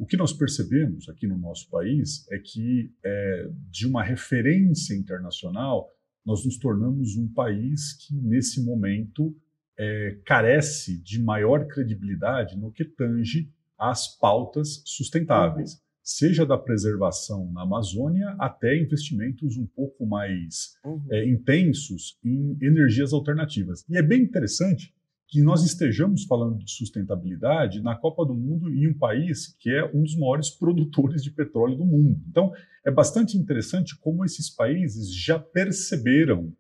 O 0.01 0.07
que 0.07 0.17
nós 0.17 0.33
percebemos 0.33 1.11
aqui 1.11 1.27
no 1.27 1.37
nosso 1.37 1.69
país 1.69 2.27
é 2.33 2.39
que, 2.39 2.91
é, 3.05 3.51
de 3.71 3.87
uma 3.87 4.03
referência 4.03 4.95
internacional, 4.95 5.91
nós 6.25 6.43
nos 6.43 6.57
tornamos 6.57 7.17
um 7.17 7.29
país 7.29 7.93
que, 7.93 8.15
nesse 8.15 8.65
momento, 8.65 9.37
é, 9.79 10.19
carece 10.25 10.99
de 11.03 11.23
maior 11.23 11.67
credibilidade 11.67 12.57
no 12.57 12.73
que 12.73 12.83
tange 12.83 13.53
às 13.79 14.17
pautas 14.17 14.83
sustentáveis, 14.87 15.75
uhum. 15.75 15.79
seja 16.03 16.47
da 16.47 16.57
preservação 16.57 17.53
na 17.53 17.61
Amazônia 17.61 18.35
até 18.39 18.79
investimentos 18.79 19.59
um 19.59 19.67
pouco 19.67 20.07
mais 20.07 20.79
uhum. 20.83 21.05
é, 21.11 21.29
intensos 21.29 22.19
em 22.25 22.57
energias 22.63 23.13
alternativas. 23.13 23.85
E 23.87 23.99
é 23.99 24.03
bem 24.03 24.23
interessante 24.23 24.95
que 25.31 25.41
nós 25.41 25.65
estejamos 25.65 26.25
falando 26.25 26.59
de 26.59 26.73
sustentabilidade 26.73 27.81
na 27.81 27.95
Copa 27.95 28.27
do 28.27 28.35
Mundo 28.35 28.69
em 28.69 28.89
um 28.89 28.95
país 28.95 29.55
que 29.61 29.71
é 29.71 29.89
um 29.95 30.03
dos 30.03 30.17
maiores 30.17 30.51
produtores 30.51 31.23
de 31.23 31.31
petróleo 31.31 31.77
do 31.77 31.85
mundo. 31.85 32.21
Então, 32.29 32.53
é 32.85 32.91
bastante 32.91 33.39
interessante 33.39 33.97
como 33.97 34.25
esses 34.25 34.51
países 34.51 35.15
já 35.15 35.39
perceberam 35.39 36.53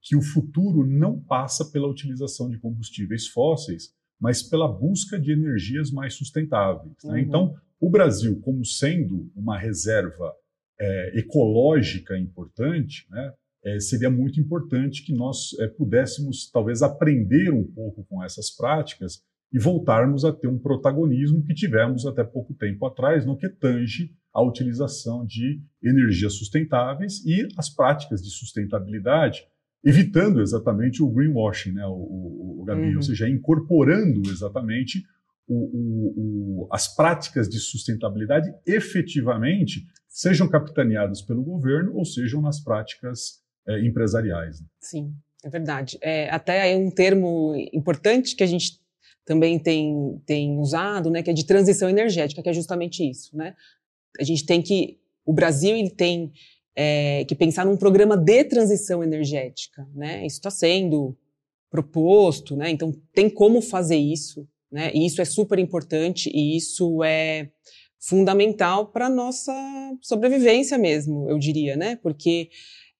que 0.00 0.16
o 0.16 0.22
futuro 0.22 0.86
não 0.86 1.20
passa 1.20 1.66
pela 1.66 1.86
utilização 1.86 2.48
de 2.48 2.58
combustíveis 2.58 3.26
fósseis, 3.26 3.92
mas 4.18 4.42
pela 4.42 4.68
busca 4.68 5.20
de 5.20 5.32
energias 5.32 5.90
mais 5.90 6.14
sustentáveis. 6.14 6.96
Né? 7.04 7.12
Uhum. 7.12 7.18
Então, 7.18 7.54
o 7.78 7.90
Brasil, 7.90 8.40
como 8.40 8.64
sendo 8.64 9.30
uma 9.36 9.58
reserva 9.58 10.34
é, 10.80 11.18
ecológica 11.18 12.16
importante, 12.16 13.06
né, 13.10 13.34
é, 13.64 13.80
seria 13.80 14.10
muito 14.10 14.38
importante 14.38 15.04
que 15.04 15.14
nós 15.14 15.58
é, 15.58 15.66
pudéssemos, 15.66 16.50
talvez, 16.50 16.82
aprender 16.82 17.50
um 17.50 17.64
pouco 17.64 18.04
com 18.04 18.22
essas 18.22 18.50
práticas 18.50 19.22
e 19.52 19.58
voltarmos 19.58 20.24
a 20.24 20.32
ter 20.32 20.48
um 20.48 20.58
protagonismo 20.58 21.42
que 21.44 21.54
tivemos 21.54 22.04
até 22.04 22.22
pouco 22.22 22.52
tempo 22.54 22.84
atrás 22.86 23.24
no 23.24 23.36
que 23.36 23.48
tange 23.48 24.10
a 24.32 24.42
utilização 24.42 25.24
de 25.24 25.62
energias 25.82 26.34
sustentáveis 26.34 27.24
e 27.24 27.46
as 27.56 27.70
práticas 27.70 28.20
de 28.20 28.30
sustentabilidade, 28.30 29.44
evitando 29.82 30.42
exatamente 30.42 31.02
o 31.02 31.08
greenwashing, 31.08 31.72
né, 31.72 31.86
o, 31.86 31.92
o, 31.92 32.62
o 32.62 32.64
Gabi, 32.64 32.90
uhum. 32.90 32.96
ou 32.96 33.02
seja, 33.02 33.28
incorporando 33.28 34.22
exatamente 34.28 35.04
o, 35.46 36.66
as 36.72 36.94
práticas 36.94 37.48
de 37.48 37.58
sustentabilidade 37.58 38.52
efetivamente 38.66 39.86
sejam 40.08 40.48
capitaneadas 40.48 41.22
pelo 41.22 41.42
governo 41.42 41.94
ou 41.94 42.04
sejam 42.04 42.40
nas 42.40 42.62
práticas 42.62 43.43
é, 43.66 43.80
empresariais. 43.86 44.60
Né? 44.60 44.66
Sim, 44.80 45.14
é 45.44 45.48
verdade. 45.48 45.98
É, 46.00 46.28
até 46.30 46.62
aí 46.62 46.76
um 46.76 46.90
termo 46.90 47.54
importante 47.72 48.36
que 48.36 48.42
a 48.42 48.46
gente 48.46 48.80
também 49.24 49.58
tem, 49.58 50.20
tem 50.26 50.58
usado, 50.58 51.10
né, 51.10 51.22
que 51.22 51.30
é 51.30 51.32
de 51.32 51.46
transição 51.46 51.88
energética, 51.88 52.42
que 52.42 52.48
é 52.48 52.52
justamente 52.52 53.08
isso, 53.08 53.36
né? 53.36 53.54
A 54.20 54.22
gente 54.22 54.44
tem 54.44 54.60
que, 54.60 54.98
o 55.24 55.32
Brasil 55.32 55.74
ele 55.74 55.90
tem 55.90 56.30
é, 56.76 57.24
que 57.24 57.34
pensar 57.34 57.64
num 57.64 57.76
programa 57.76 58.16
de 58.16 58.44
transição 58.44 59.02
energética, 59.02 59.86
né? 59.94 60.24
Isso 60.26 60.36
está 60.36 60.50
sendo 60.50 61.16
proposto, 61.70 62.54
né? 62.54 62.70
Então 62.70 62.92
tem 63.12 63.28
como 63.28 63.60
fazer 63.60 63.96
isso, 63.96 64.46
né? 64.70 64.92
E 64.94 65.06
isso 65.06 65.20
é 65.20 65.24
super 65.24 65.58
importante 65.58 66.30
e 66.32 66.56
isso 66.56 67.02
é 67.02 67.50
fundamental 67.98 68.88
para 68.88 69.08
nossa 69.08 69.52
sobrevivência 70.02 70.76
mesmo, 70.76 71.28
eu 71.30 71.38
diria, 71.38 71.76
né? 71.76 71.96
Porque 71.96 72.50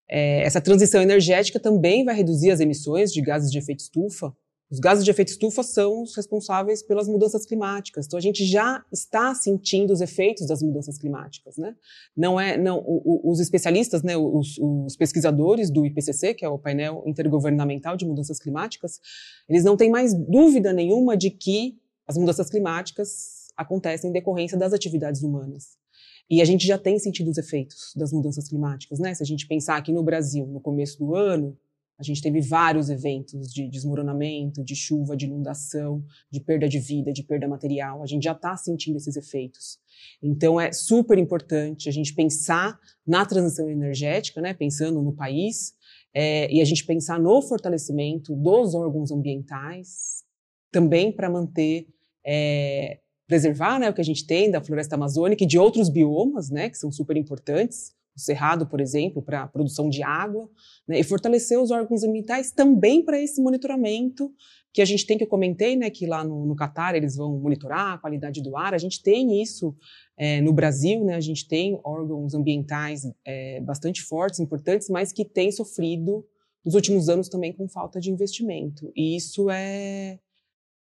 é, 0.09 0.43
essa 0.43 0.61
transição 0.61 1.03
energética 1.03 1.59
também 1.59 2.05
vai 2.05 2.15
reduzir 2.15 2.51
as 2.51 2.61
emissões 2.61 3.13
de 3.13 3.21
gases 3.21 3.51
de 3.51 3.59
efeito 3.59 3.81
estufa. 3.81 4.35
Os 4.71 4.81
gases 4.81 5.05
de 5.05 5.11
efeito 5.11 5.29
estufa 5.29 5.63
são 5.63 6.03
os 6.03 6.17
responsáveis 6.17 6.83
pelas 6.83 7.07
mudanças 7.07 7.47
climáticas. 7.47 8.07
Então 8.07 8.19
a 8.19 8.23
gente 8.23 8.45
já 8.45 8.83
está 8.93 9.35
sentindo 9.35 9.93
os 9.93 10.01
efeitos 10.01 10.47
das 10.49 10.63
mudanças 10.63 10.99
climáticas, 10.99 11.57
né? 11.57 11.77
Não 12.17 12.41
é, 12.41 12.57
não. 12.57 12.79
O, 12.79 13.29
o, 13.29 13.33
os 13.33 13.41
especialistas, 13.41 14.03
né, 14.03 14.17
os, 14.17 14.59
os, 14.59 14.97
pesquisadores 14.97 15.71
do 15.71 15.87
IPCC, 15.87 16.35
que 16.35 16.45
é 16.45 16.49
o 16.49 16.59
painel 16.59 17.05
intergovernamental 17.07 17.97
de 17.97 18.07
mudanças 18.07 18.41
climáticas, 18.41 19.01
eles 19.49 19.65
não 19.65 19.77
têm 19.77 19.91
mais 19.91 20.13
dúvida 20.15 20.73
nenhuma 20.73 21.17
de 21.17 21.31
que 21.31 21.79
as 22.07 22.17
mudanças 22.17 22.51
climáticas 22.51 23.45
acontecem 23.57 24.11
em 24.11 24.13
decorrência 24.13 24.59
das 24.59 24.73
atividades 24.73 25.23
humanas. 25.23 25.84
E 26.31 26.41
a 26.41 26.45
gente 26.45 26.67
já 26.67 26.79
tem 26.79 26.99
sentido 26.99 27.31
os 27.31 27.39
efeitos 27.39 27.93
das 27.97 28.13
mudanças 28.13 28.49
climáticas, 28.49 28.99
né? 28.99 29.15
Se 29.15 29.23
a 29.23 29.27
gente 29.27 29.47
pensar 29.47 29.77
aqui 29.77 29.93
no 29.93 30.03
Brasil, 30.03 30.47
no 30.47 30.61
começo 30.61 30.99
do 30.99 31.15
ano, 31.15 31.57
a 31.99 32.03
gente 32.03 32.21
teve 32.21 32.41
vários 32.41 32.91
eventos 32.91 33.53
de 33.53 33.69
desmoronamento, 33.69 34.65
de 34.65 34.75
chuva, 34.75 35.17
de 35.17 35.27
inundação, 35.27 36.05
de 36.29 36.41
perda 36.41 36.69
de 36.69 36.79
vida, 36.79 37.13
de 37.13 37.23
perda 37.23 37.47
material. 37.47 38.03
A 38.03 38.07
gente 38.07 38.25
já 38.25 38.33
está 38.33 38.57
sentindo 38.57 38.97
esses 38.97 39.17
efeitos. 39.17 39.79
Então 40.23 40.61
é 40.61 40.73
super 40.73 41.19
importante 41.19 41.89
a 41.89 41.93
gente 41.93 42.13
pensar 42.15 42.79
na 43.07 43.25
transição 43.25 43.71
energética, 43.71 44.41
né? 44.41 44.55
Pensando 44.55 45.01
no 45.01 45.13
país, 45.13 45.75
é, 46.13 46.53
e 46.53 46.61
a 46.61 46.65
gente 46.65 46.85
pensar 46.85 47.19
no 47.19 47.41
fortalecimento 47.43 48.35
dos 48.35 48.75
órgãos 48.75 49.13
ambientais, 49.13 50.25
também 50.73 51.13
para 51.13 51.31
manter 51.31 51.87
é, 52.27 53.01
preservar 53.27 53.79
né, 53.79 53.89
o 53.91 53.95
que 53.95 54.01
a 54.01 54.05
gente 54.05 54.27
tem 54.27 54.51
da 54.51 54.61
floresta 54.61 54.95
amazônica 54.95 55.45
e 55.45 55.47
de 55.47 55.59
outros 55.59 55.89
biomas, 55.89 56.51
né, 56.51 56.69
que 56.69 56.79
são 56.79 56.93
super 56.93 57.17
importantes. 57.17 57.93
o 58.17 58.21
Cerrado, 58.21 58.67
por 58.67 58.81
exemplo, 58.81 59.23
para 59.23 59.43
a 59.43 59.49
produção 59.49 59.89
de 59.89 60.03
água, 60.03 60.49
né, 60.87 61.01
e 61.01 61.03
fortalecer 61.03 61.59
os 61.59 61.71
órgãos 61.71 62.05
ambientais 62.05 62.53
também 62.53 63.05
para 63.05 63.21
esse 63.21 63.41
monitoramento 63.43 64.31
que 64.73 64.83
a 64.83 64.85
gente 64.85 65.07
tem, 65.07 65.17
que 65.17 65.23
eu 65.23 65.29
comentei, 65.29 65.77
né, 65.77 65.89
que 65.89 66.05
lá 66.05 66.25
no, 66.25 66.45
no 66.45 66.57
Catar 66.57 66.97
eles 66.97 67.17
vão 67.17 67.39
monitorar 67.39 67.95
a 67.95 67.99
qualidade 67.99 68.43
do 68.43 68.57
ar, 68.57 68.75
a 68.75 68.79
gente 68.79 69.01
tem 69.03 69.41
isso 69.41 69.75
é, 70.19 70.41
no 70.41 70.53
Brasil, 70.53 71.05
né, 71.05 71.15
a 71.15 71.21
gente 71.21 71.47
tem 71.47 71.81
órgãos 71.85 72.35
ambientais 72.35 73.03
é, 73.25 73.61
bastante 73.61 74.03
fortes, 74.03 74.41
importantes, 74.41 74.89
mas 74.91 75.13
que 75.13 75.25
têm 75.25 75.53
sofrido 75.53 76.27
nos 76.65 76.75
últimos 76.75 77.09
anos 77.09 77.29
também 77.29 77.53
com 77.53 77.69
falta 77.69 78.01
de 78.01 78.11
investimento, 78.11 78.93
e 78.97 79.17
isso 79.17 79.49
é, 79.49 80.19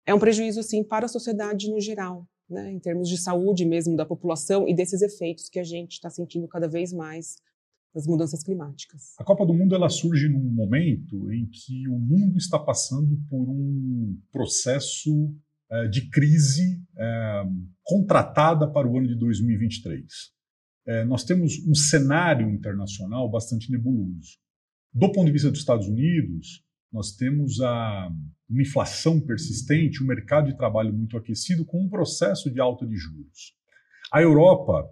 é 0.07 0.13
um 0.13 0.19
prejuízo, 0.19 0.61
assim, 0.61 0.83
para 0.83 1.05
a 1.05 1.09
sociedade 1.09 1.69
no 1.69 1.81
geral, 1.81 2.25
né, 2.49 2.71
em 2.71 2.79
termos 2.79 3.09
de 3.09 3.17
saúde 3.17 3.65
mesmo 3.65 3.95
da 3.97 4.05
população 4.05 4.67
e 4.67 4.73
desses 4.73 5.01
efeitos 5.01 5.49
que 5.49 5.59
a 5.59 5.63
gente 5.63 5.91
está 5.91 6.09
sentindo 6.09 6.47
cada 6.47 6.67
vez 6.67 6.93
mais 6.93 7.35
das 7.93 8.07
mudanças 8.07 8.41
climáticas. 8.41 9.13
A 9.19 9.23
Copa 9.23 9.45
do 9.45 9.53
Mundo 9.53 9.75
ela 9.75 9.89
surge 9.89 10.29
num 10.29 10.53
momento 10.53 11.31
em 11.31 11.45
que 11.47 11.87
o 11.89 11.99
mundo 11.99 12.37
está 12.37 12.57
passando 12.57 13.19
por 13.29 13.49
um 13.49 14.17
processo 14.31 15.35
é, 15.69 15.87
de 15.89 16.09
crise 16.09 16.81
é, 16.97 17.43
contratada 17.83 18.71
para 18.71 18.87
o 18.87 18.97
ano 18.97 19.07
de 19.07 19.15
2023. 19.15 20.05
É, 20.85 21.03
nós 21.03 21.25
temos 21.25 21.53
um 21.67 21.75
cenário 21.75 22.49
internacional 22.49 23.29
bastante 23.29 23.69
nebuloso. 23.69 24.37
Do 24.93 25.11
ponto 25.11 25.25
de 25.25 25.33
vista 25.33 25.51
dos 25.51 25.59
Estados 25.59 25.87
Unidos, 25.87 26.63
nós 26.91 27.11
temos 27.11 27.59
a, 27.61 28.09
uma 28.49 28.61
inflação 28.61 29.19
persistente, 29.19 30.03
um 30.03 30.07
mercado 30.07 30.47
de 30.47 30.57
trabalho 30.57 30.93
muito 30.93 31.17
aquecido, 31.17 31.65
com 31.65 31.83
um 31.83 31.89
processo 31.89 32.49
de 32.51 32.59
alta 32.59 32.85
de 32.85 32.95
juros. 32.95 33.53
A 34.11 34.21
Europa 34.21 34.87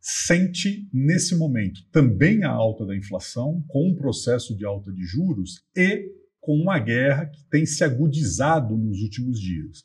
sente 0.00 0.88
nesse 0.92 1.36
momento 1.36 1.80
também 1.90 2.44
a 2.44 2.50
alta 2.50 2.86
da 2.86 2.96
inflação, 2.96 3.62
com 3.68 3.90
um 3.90 3.94
processo 3.94 4.56
de 4.56 4.64
alta 4.64 4.92
de 4.92 5.02
juros 5.02 5.64
e 5.76 6.10
com 6.40 6.56
uma 6.56 6.78
guerra 6.78 7.26
que 7.26 7.44
tem 7.50 7.66
se 7.66 7.82
agudizado 7.82 8.76
nos 8.76 9.00
últimos 9.02 9.40
dias. 9.40 9.84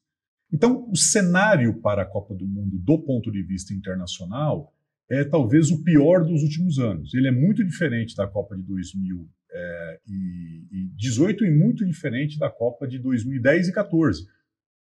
Então, 0.53 0.87
o 0.89 0.95
cenário 0.95 1.81
para 1.81 2.03
a 2.03 2.05
Copa 2.05 2.35
do 2.35 2.45
Mundo, 2.45 2.77
do 2.77 2.99
ponto 2.99 3.31
de 3.31 3.41
vista 3.41 3.73
internacional, 3.73 4.71
é 5.09 5.23
talvez 5.23 5.71
o 5.71 5.83
pior 5.83 6.23
dos 6.23 6.43
últimos 6.43 6.77
anos. 6.77 7.13
Ele 7.13 7.27
é 7.27 7.31
muito 7.31 7.63
diferente 7.65 8.15
da 8.15 8.27
Copa 8.27 8.55
de 8.55 8.61
2018 8.63 9.40
é, 9.53 9.99
e 10.07 11.51
muito 11.51 11.85
diferente 11.85 12.37
da 12.37 12.49
Copa 12.49 12.87
de 12.87 12.99
2010 12.99 13.69
e 13.69 13.73
14. 13.73 14.25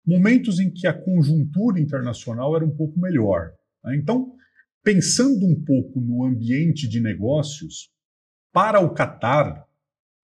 Momentos 0.07 0.59
em 0.59 0.71
que 0.71 0.87
a 0.87 0.93
conjuntura 0.93 1.81
internacional 1.81 2.57
era 2.57 2.65
um 2.65 2.75
pouco 2.75 2.99
melhor. 2.99 3.53
Né? 3.85 3.97
Então, 3.97 4.33
pensando 4.83 5.47
um 5.47 5.63
pouco 5.65 6.01
no 6.01 6.25
ambiente 6.25 6.89
de 6.89 7.01
negócios, 7.01 7.91
para 8.53 8.81
o 8.81 8.93
Catar, 8.93 9.67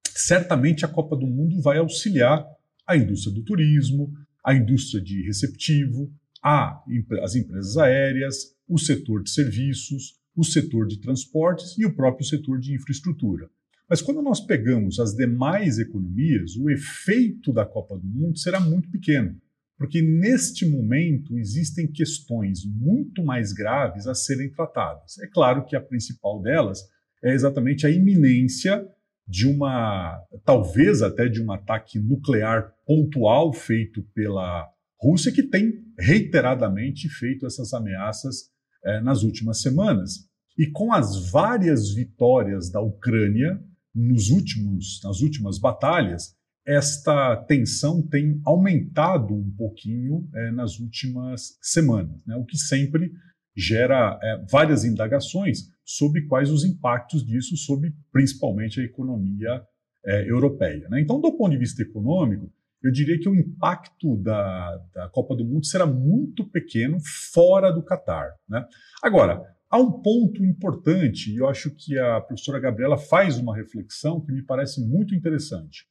certamente 0.09 0.85
a 0.85 0.89
Copa 0.89 1.17
do 1.17 1.27
Mundo 1.27 1.61
vai 1.63 1.79
auxiliar 1.79 2.45
a 2.87 2.97
indústria 2.97 3.35
do 3.35 3.43
turismo, 3.43 4.13
a 4.45 4.55
indústria 4.55 5.03
de 5.03 5.23
receptivo, 5.23 6.13
a, 6.43 6.83
as 7.23 7.35
empresas 7.35 7.77
aéreas, 7.77 8.55
o 8.69 8.79
setor 8.79 9.23
de 9.23 9.31
serviços, 9.31 10.19
o 10.37 10.45
setor 10.45 10.87
de 10.87 11.01
transportes 11.01 11.77
e 11.79 11.85
o 11.85 11.95
próprio 11.95 12.27
setor 12.27 12.59
de 12.59 12.75
infraestrutura. 12.75 13.49
Mas 13.89 14.03
quando 14.03 14.21
nós 14.21 14.41
pegamos 14.41 15.01
as 15.01 15.15
demais 15.15 15.79
economias, 15.79 16.57
o 16.57 16.69
efeito 16.69 17.53
da 17.53 17.65
Copa 17.65 17.97
do 17.97 18.07
Mundo 18.07 18.39
será 18.39 18.61
muito 18.61 18.91
pequeno. 18.91 19.35
Porque 19.79 20.03
neste 20.03 20.69
momento 20.69 21.39
existem 21.39 21.87
questões 21.87 22.65
muito 22.67 23.25
mais 23.25 23.53
graves 23.53 24.07
a 24.07 24.15
serem 24.15 24.51
tratadas. 24.51 25.19
É 25.19 25.27
claro 25.27 25.65
que 25.65 25.77
a 25.77 25.81
principal 25.81 26.43
delas 26.43 26.81
é 27.23 27.33
exatamente 27.33 27.87
a 27.87 27.91
iminência 27.91 28.87
de 29.27 29.47
uma, 29.47 30.21
talvez 30.45 31.01
até 31.01 31.29
de 31.29 31.43
um 31.43 31.53
ataque 31.53 31.99
nuclear 31.99 32.73
pontual 32.87 33.53
feito 33.53 34.03
pela 34.15 34.69
Rússia, 35.01 35.31
que 35.31 35.43
tem 35.43 35.85
reiteradamente 35.99 37.09
feito 37.09 37.47
essas 37.47 37.73
ameaças 37.73 38.51
é, 38.85 39.01
nas 39.01 39.23
últimas 39.23 39.63
semanas. 39.63 40.29
E 40.59 40.67
com 40.67 40.93
as 40.93 41.31
várias 41.31 41.95
vitórias 41.95 42.69
da 42.69 42.81
Ucrânia 42.81 43.63
nos 43.95 44.31
últimos, 44.31 45.01
nas 45.03 45.21
últimas 45.21 45.59
batalhas, 45.59 46.37
esta 46.67 47.37
tensão 47.49 48.03
tem 48.03 48.41
aumentado 48.45 49.35
um 49.35 49.51
pouquinho 49.57 50.29
é, 50.35 50.51
nas 50.51 50.79
últimas 50.79 51.59
semanas, 51.63 52.21
né? 52.27 52.37
o 52.37 52.45
que 52.45 52.59
sempre 52.59 53.11
gera 53.57 54.19
é, 54.23 54.45
várias 54.51 54.85
indagações 54.85 55.71
sobre 55.83 56.27
quais 56.27 56.51
os 56.51 56.65
impactos 56.65 57.25
disso 57.25 57.57
sobre 57.57 57.95
principalmente 58.13 58.81
a 58.81 58.85
economia 58.85 59.63
é, 60.05 60.31
europeia. 60.31 60.87
Né? 60.91 61.01
Então, 61.01 61.21
do 61.21 61.37
ponto 61.37 61.51
de 61.51 61.57
vista 61.59 61.83
econômico, 61.83 62.53
eu 62.83 62.93
diria 62.93 63.19
que 63.19 63.29
o 63.29 63.35
impacto 63.35 64.17
da, 64.19 64.77
da 64.95 65.09
Copa 65.09 65.35
do 65.35 65.45
Mundo 65.45 65.67
será 65.67 65.87
muito 65.87 66.49
pequeno 66.49 66.99
fora 67.33 67.73
do 67.73 67.83
Catar. 67.83 68.31
Né? 68.49 68.65
Agora, 69.03 69.43
há 69.71 69.79
um 69.79 70.01
ponto 70.03 70.45
importante, 70.45 71.33
e 71.33 71.37
eu 71.37 71.49
acho 71.49 71.71
que 71.71 71.99
a 71.99 72.21
professora 72.21 72.61
Gabriela 72.61 72.97
faz 72.97 73.39
uma 73.39 73.57
reflexão 73.57 74.21
que 74.21 74.33
me 74.33 74.43
parece 74.43 74.81
muito 74.81 75.15
interessante. 75.15 75.87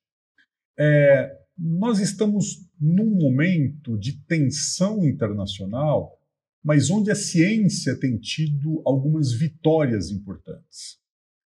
É, 0.77 1.35
nós 1.57 1.99
estamos 1.99 2.67
num 2.79 3.15
momento 3.15 3.97
de 3.97 4.13
tensão 4.25 5.03
internacional, 5.03 6.17
mas 6.63 6.89
onde 6.89 7.09
a 7.09 7.15
ciência 7.15 7.99
tem 7.99 8.17
tido 8.17 8.81
algumas 8.85 9.31
vitórias 9.31 10.11
importantes. 10.11 10.99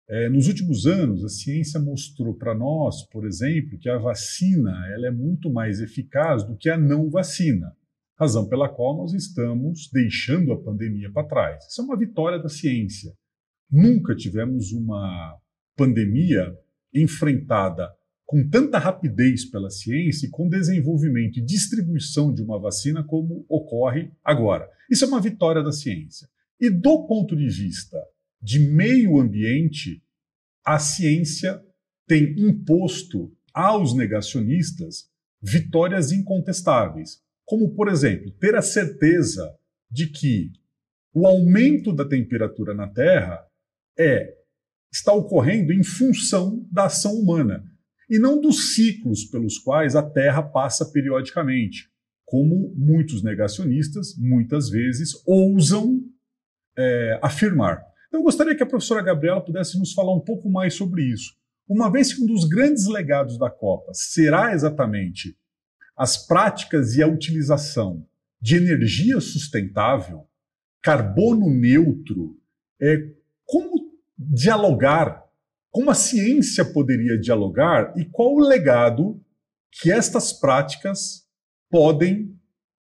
É, 0.09 0.29
nos 0.29 0.49
últimos 0.49 0.87
anos, 0.87 1.25
a 1.25 1.29
ciência 1.29 1.79
mostrou 1.79 2.35
para 2.35 2.55
nós, 2.55 3.03
por 3.09 3.25
exemplo, 3.25 3.79
que 3.79 3.89
a 3.89 3.99
vacina 3.99 4.87
ela 4.93 5.07
é 5.07 5.11
muito 5.11 5.51
mais 5.51 5.81
eficaz 5.81 6.43
do 6.43 6.57
que 6.57 6.69
a 6.69 6.77
não 6.77 7.09
vacina, 7.09 7.77
razão 8.23 8.49
pela 8.49 8.69
qual 8.69 8.97
nós 8.97 9.13
estamos 9.13 9.91
deixando 9.93 10.53
a 10.53 10.63
pandemia 10.63 11.11
para 11.11 11.27
trás. 11.27 11.67
Isso 11.67 11.81
é 11.81 11.85
uma 11.85 11.99
vitória 11.99 12.39
da 12.39 12.49
ciência. 12.49 13.13
Nunca 13.69 14.15
tivemos 14.15 14.71
uma 14.71 15.37
pandemia 15.77 16.57
enfrentada 16.95 17.91
com 18.25 18.49
tanta 18.49 18.79
rapidez 18.79 19.45
pela 19.51 19.69
ciência 19.71 20.27
e 20.27 20.31
com 20.31 20.49
desenvolvimento 20.49 21.39
e 21.39 21.45
distribuição 21.45 22.33
de 22.33 22.43
uma 22.43 22.61
vacina 22.61 23.03
como 23.03 23.45
ocorre 23.49 24.13
agora. 24.23 24.69
Isso 24.89 25.05
é 25.05 25.09
uma 25.09 25.21
vitória 25.21 25.63
da 25.63 25.73
ciência. 25.73 26.29
E 26.61 26.71
do 26.71 27.05
ponto 27.09 27.35
de 27.35 27.49
vista 27.49 27.99
de 28.41 28.61
meio 28.61 29.19
ambiente, 29.19 30.01
a 30.65 30.79
ciência 30.79 31.61
tem 32.07 32.35
imposto 32.39 33.33
aos 33.53 33.97
negacionistas 33.97 35.11
vitórias 35.43 36.13
incontestáveis, 36.13 37.22
como, 37.45 37.75
por 37.75 37.89
exemplo, 37.89 38.31
ter 38.33 38.55
a 38.55 38.63
certeza 38.63 39.55
de 39.91 40.07
que 40.07 40.53
o 41.15 41.27
aumento 41.27 41.93
da 41.93 42.05
temperatura 42.05 42.75
na 42.75 42.89
Terra 42.89 43.45
é 43.99 44.35
está 44.93 45.13
ocorrendo 45.13 45.73
em 45.73 45.83
função 45.83 46.67
da 46.71 46.85
ação 46.85 47.15
humana 47.15 47.65
e 48.09 48.19
não 48.19 48.41
dos 48.41 48.75
ciclos 48.75 49.25
pelos 49.25 49.59
quais 49.59 49.97
a 49.97 50.03
Terra 50.03 50.43
passa 50.43 50.85
periodicamente, 50.85 51.89
como 52.27 52.75
muitos 52.77 53.23
negacionistas, 53.23 54.15
muitas 54.19 54.69
vezes, 54.69 55.23
ousam 55.27 56.01
é, 56.77 57.19
afirmar. 57.23 57.83
Então, 58.09 58.21
eu 58.21 58.25
gostaria 58.25 58.55
que 58.55 58.63
a 58.63 58.67
professora 58.67 59.03
Gabriela 59.03 59.41
pudesse 59.41 59.79
nos 59.79 59.95
falar 59.95 60.15
um 60.15 60.21
pouco 60.21 60.51
mais 60.51 60.75
sobre 60.75 61.03
isso. 61.03 61.35
Uma 61.67 61.91
vez 61.91 62.13
que 62.13 62.23
um 62.23 62.27
dos 62.27 62.45
grandes 62.45 62.87
legados 62.87 63.39
da 63.39 63.49
Copa 63.49 63.93
será 63.95 64.53
exatamente 64.53 65.35
as 65.97 66.27
práticas 66.27 66.97
e 66.97 67.03
a 67.03 67.07
utilização 67.07 68.07
de 68.41 68.57
energia 68.57 69.21
sustentável, 69.21 70.27
carbono 70.83 71.49
neutro, 71.49 72.37
é, 72.81 72.97
como 73.45 73.93
dialogar 74.19 75.23
como 75.73 75.91
a 75.91 75.95
ciência 75.95 76.65
poderia 76.65 77.19
dialogar 77.19 77.95
e 77.97 78.05
qual 78.05 78.35
o 78.35 78.41
legado 78.41 79.19
que 79.73 79.91
estas 79.91 80.33
práticas 80.33 81.27
podem 81.71 82.39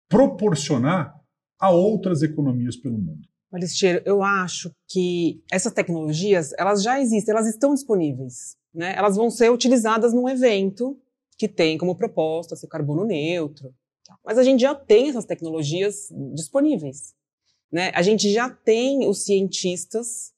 proporcionar 0.09 1.15
a 1.57 1.71
outras 1.71 2.21
economias 2.21 2.75
pelo 2.75 2.97
mundo. 2.97 3.25
Alistier, 3.53 4.03
eu 4.05 4.21
acho 4.21 4.69
que 4.89 5.41
essas 5.49 5.71
tecnologias, 5.71 6.51
elas 6.57 6.83
já 6.83 6.99
existem, 6.99 7.31
elas 7.33 7.47
estão 7.47 7.73
disponíveis. 7.73 8.57
Né? 8.73 8.93
Elas 8.97 9.15
vão 9.15 9.29
ser 9.29 9.49
utilizadas 9.49 10.13
num 10.13 10.27
evento 10.27 10.99
que 11.37 11.47
tem 11.47 11.77
como 11.77 11.95
proposta 11.95 12.55
ser 12.55 12.67
carbono 12.67 13.05
neutro. 13.05 13.73
Mas 14.23 14.37
a 14.37 14.43
gente 14.43 14.61
já 14.61 14.75
tem 14.75 15.09
essas 15.09 15.25
tecnologias 15.25 16.09
disponíveis. 16.33 17.13
Né? 17.71 17.91
A 17.95 18.01
gente 18.01 18.31
já 18.31 18.49
tem 18.49 19.07
os 19.07 19.25
cientistas, 19.25 20.33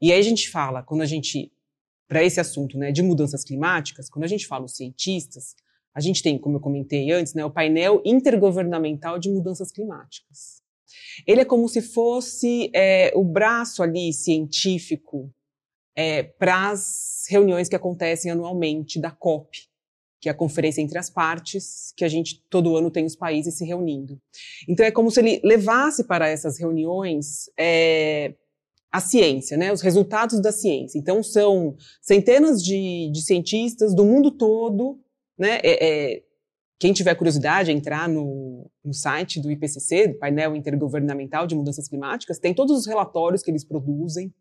e 0.00 0.12
aí 0.12 0.18
a 0.18 0.22
gente 0.22 0.50
fala, 0.50 0.82
quando 0.82 1.02
a 1.02 1.06
gente 1.06 1.52
para 2.08 2.24
esse 2.24 2.40
assunto 2.40 2.78
né, 2.78 2.90
de 2.90 3.02
mudanças 3.02 3.44
climáticas, 3.44 4.08
quando 4.08 4.24
a 4.24 4.28
gente 4.28 4.46
fala 4.46 4.64
os 4.64 4.74
cientistas, 4.74 5.54
a 5.94 6.00
gente 6.00 6.22
tem, 6.22 6.38
como 6.38 6.56
eu 6.56 6.60
comentei 6.60 7.10
antes, 7.12 7.34
né, 7.34 7.44
o 7.44 7.50
painel 7.50 8.00
intergovernamental 8.04 9.18
de 9.18 9.28
mudanças 9.28 9.70
climáticas. 9.70 10.62
Ele 11.26 11.42
é 11.42 11.44
como 11.44 11.68
se 11.68 11.82
fosse 11.82 12.70
é, 12.74 13.12
o 13.14 13.22
braço 13.22 13.82
ali 13.82 14.12
científico 14.12 15.30
é, 15.94 16.22
para 16.22 16.70
as 16.70 17.26
reuniões 17.28 17.68
que 17.68 17.76
acontecem 17.76 18.30
anualmente 18.30 18.98
da 18.98 19.10
COP, 19.10 19.67
que 20.20 20.28
é 20.28 20.32
a 20.32 20.34
conferência 20.34 20.80
entre 20.80 20.98
as 20.98 21.08
partes, 21.08 21.92
que 21.96 22.04
a 22.04 22.08
gente 22.08 22.44
todo 22.50 22.76
ano 22.76 22.90
tem 22.90 23.04
os 23.04 23.14
países 23.14 23.56
se 23.56 23.64
reunindo. 23.64 24.20
Então 24.68 24.84
é 24.84 24.90
como 24.90 25.10
se 25.10 25.20
ele 25.20 25.40
levasse 25.44 26.04
para 26.04 26.28
essas 26.28 26.58
reuniões 26.58 27.50
é, 27.58 28.34
a 28.90 29.00
ciência, 29.00 29.56
né, 29.56 29.72
os 29.72 29.80
resultados 29.80 30.40
da 30.40 30.50
ciência. 30.50 30.98
Então 30.98 31.22
são 31.22 31.76
centenas 32.02 32.62
de, 32.62 33.10
de 33.12 33.22
cientistas 33.22 33.94
do 33.94 34.04
mundo 34.04 34.30
todo, 34.30 34.98
né, 35.38 35.60
é, 35.62 35.86
é, 36.14 36.22
quem 36.78 36.92
tiver 36.92 37.14
curiosidade, 37.14 37.72
entrar 37.72 38.08
no, 38.08 38.70
no 38.84 38.94
site 38.94 39.40
do 39.40 39.50
IPCC, 39.50 40.08
do 40.08 40.18
Painel 40.18 40.54
Intergovernamental 40.54 41.46
de 41.46 41.54
Mudanças 41.54 41.88
Climáticas, 41.88 42.38
tem 42.38 42.54
todos 42.54 42.78
os 42.78 42.86
relatórios 42.86 43.42
que 43.42 43.50
eles 43.50 43.64
produzem 43.64 44.32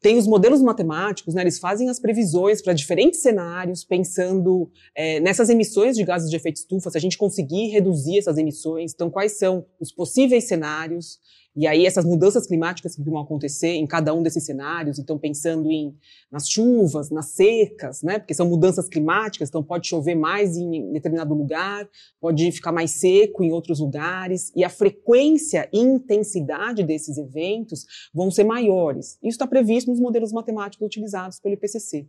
tem 0.00 0.16
os 0.16 0.26
modelos 0.26 0.62
matemáticos, 0.62 1.34
né, 1.34 1.42
eles 1.42 1.58
fazem 1.58 1.90
as 1.90 2.00
previsões 2.00 2.62
para 2.62 2.72
diferentes 2.72 3.20
cenários, 3.20 3.84
pensando 3.84 4.70
é, 4.94 5.20
nessas 5.20 5.50
emissões 5.50 5.96
de 5.96 6.04
gases 6.04 6.30
de 6.30 6.36
efeito 6.36 6.56
estufa, 6.56 6.90
se 6.90 6.96
a 6.96 7.00
gente 7.00 7.18
conseguir 7.18 7.68
reduzir 7.68 8.18
essas 8.18 8.38
emissões, 8.38 8.92
então 8.94 9.10
quais 9.10 9.32
são 9.32 9.66
os 9.78 9.92
possíveis 9.92 10.44
cenários, 10.44 11.18
e 11.60 11.66
aí 11.66 11.84
essas 11.84 12.06
mudanças 12.06 12.46
climáticas 12.46 12.96
que 12.96 13.02
vão 13.02 13.20
acontecer 13.20 13.74
em 13.74 13.86
cada 13.86 14.14
um 14.14 14.22
desses 14.22 14.46
cenários, 14.46 14.98
então 14.98 15.18
pensando 15.18 15.70
em 15.70 15.94
nas 16.32 16.48
chuvas, 16.48 17.10
nas 17.10 17.32
secas, 17.32 18.02
né? 18.02 18.18
Porque 18.18 18.32
são 18.32 18.48
mudanças 18.48 18.88
climáticas, 18.88 19.50
então 19.50 19.62
pode 19.62 19.86
chover 19.86 20.14
mais 20.14 20.56
em 20.56 20.90
determinado 20.90 21.34
lugar, 21.34 21.86
pode 22.18 22.50
ficar 22.50 22.72
mais 22.72 22.92
seco 22.92 23.44
em 23.44 23.52
outros 23.52 23.78
lugares, 23.78 24.50
e 24.56 24.64
a 24.64 24.70
frequência 24.70 25.68
e 25.70 25.78
intensidade 25.78 26.82
desses 26.82 27.18
eventos 27.18 27.84
vão 28.14 28.30
ser 28.30 28.44
maiores. 28.44 29.18
Isso 29.22 29.34
está 29.34 29.46
previsto 29.46 29.90
nos 29.90 30.00
modelos 30.00 30.32
matemáticos 30.32 30.86
utilizados 30.86 31.38
pelo 31.40 31.52
IPCC. 31.52 32.08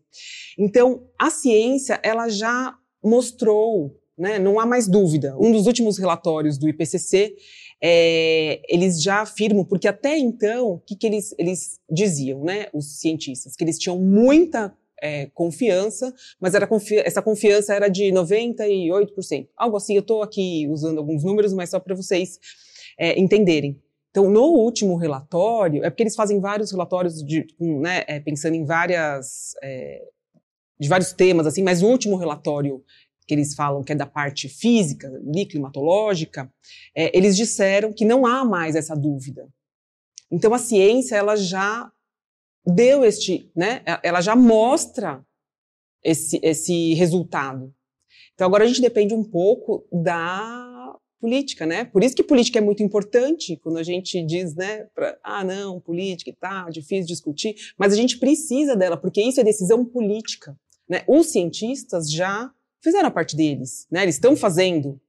Então, 0.58 1.04
a 1.20 1.30
ciência, 1.30 2.00
ela 2.02 2.30
já 2.30 2.74
mostrou 3.04 4.00
né, 4.18 4.38
não 4.38 4.60
há 4.60 4.68
mais 4.68 4.88
dúvida. 4.88 5.36
Um 5.40 5.52
dos 5.52 5.66
últimos 5.66 5.98
relatórios 5.98 6.58
do 6.58 6.70
IPCC 6.70 7.36
é, 7.84 8.62
eles 8.70 9.02
já 9.02 9.22
afirmam, 9.22 9.65
porque 9.65 9.88
até 9.88 10.17
então, 10.17 10.74
o 10.74 10.80
que, 10.80 10.96
que 10.96 11.08
eles, 11.08 11.34
eles 11.38 11.80
diziam, 11.89 12.44
né, 12.44 12.67
os 12.74 13.00
cientistas? 13.00 13.56
Que 13.56 13.63
eles 13.63 13.80
tinham 13.80 13.98
muita 13.98 14.74
é, 15.02 15.26
confiança, 15.34 16.13
mas 16.39 16.54
era 16.54 16.67
confi 16.67 16.98
essa 17.00 17.22
confiança 17.22 17.74
era 17.74 17.88
de 17.88 18.12
98%. 18.12 19.48
Algo 19.58 19.78
assim, 19.78 19.96
eu 19.96 20.02
estou 20.02 20.22
aqui 20.22 20.67
usando 20.70 21.00
alguns 21.00 21.24
números, 21.24 21.54
mas 21.54 21.72
só 21.72 21.80
para 21.80 21.96
vocês 21.96 22.39
é, 23.00 23.20
entenderem. 23.20 23.82
Então, 24.12 24.30
no 24.30 24.44
último 24.44 24.96
relatório, 24.98 25.84
é 25.84 25.89
porque 25.89 26.04
eles 26.04 26.15
fazem 26.15 26.39
vários 26.39 26.72
relatórios 26.72 27.24
de, 27.24 27.48
né, 27.60 28.04
é, 28.08 28.20
pensando 28.20 28.56
em 28.56 28.65
várias, 28.65 29.54
é, 29.63 30.04
de 30.78 30.89
vários 30.89 31.13
temas, 31.13 31.48
assim, 31.48 31.63
mas 31.63 31.82
o 31.82 31.88
último 31.88 32.17
relatório 32.17 32.84
que 33.28 33.34
eles 33.34 33.54
falam 33.54 33.84
que 33.84 33.94
é 33.94 33.96
da 33.96 34.06
parte 34.06 34.50
física, 34.50 35.12
climatológica, 35.50 36.52
é, 36.96 37.16
eles 37.16 37.36
disseram 37.36 37.94
que 37.94 38.06
não 38.06 38.26
há 38.26 38.44
mais 38.44 38.76
essa 38.76 38.96
dúvida. 38.96 39.48
Então 40.32 40.54
a 40.54 40.58
ciência 40.58 41.16
ela 41.16 41.36
já 41.36 41.92
deu 42.66 43.04
este, 43.04 43.52
né? 43.56 43.84
Ela 44.04 44.22
já 44.22 44.36
mostra 44.36 45.26
esse, 46.04 46.40
esse 46.42 46.94
resultado. 46.94 47.74
Então 48.34 48.48
agora 48.48 48.64
a 48.64 48.68
gente 48.68 48.82
depende 48.82 49.14
um 49.14 49.24
pouco 49.24 49.86
da 49.92 50.98
política, 51.20 51.66
né? 51.66 51.86
Por 51.86 52.04
isso 52.04 52.16
que 52.16 52.24
política 52.24 52.58
é 52.58 52.62
muito 52.62 52.82
importante 52.82 53.56
quando 53.58 53.78
a 53.78 53.84
gente 53.84 54.22
diz, 54.26 54.56
né, 54.56 54.88
pra, 54.96 55.18
ah, 55.24 55.44
não, 55.44 55.80
política 55.80 56.36
tá, 56.40 56.68
difícil 56.70 57.06
discutir, 57.06 57.56
mas 57.78 57.94
a 57.94 57.96
gente 57.96 58.18
precisa 58.18 58.76
dela, 58.76 58.98
porque 58.98 59.22
isso 59.22 59.40
é 59.40 59.44
decisão 59.44 59.86
política, 59.86 60.58
né? 60.90 61.04
Os 61.08 61.28
cientistas 61.28 62.12
já 62.12 62.52
fizeram 62.82 63.08
a 63.08 63.12
parte 63.12 63.36
deles, 63.36 63.88
né? 63.91 64.04
Eles 64.04 64.15
estão 64.15 64.36
fazendo, 64.36 65.00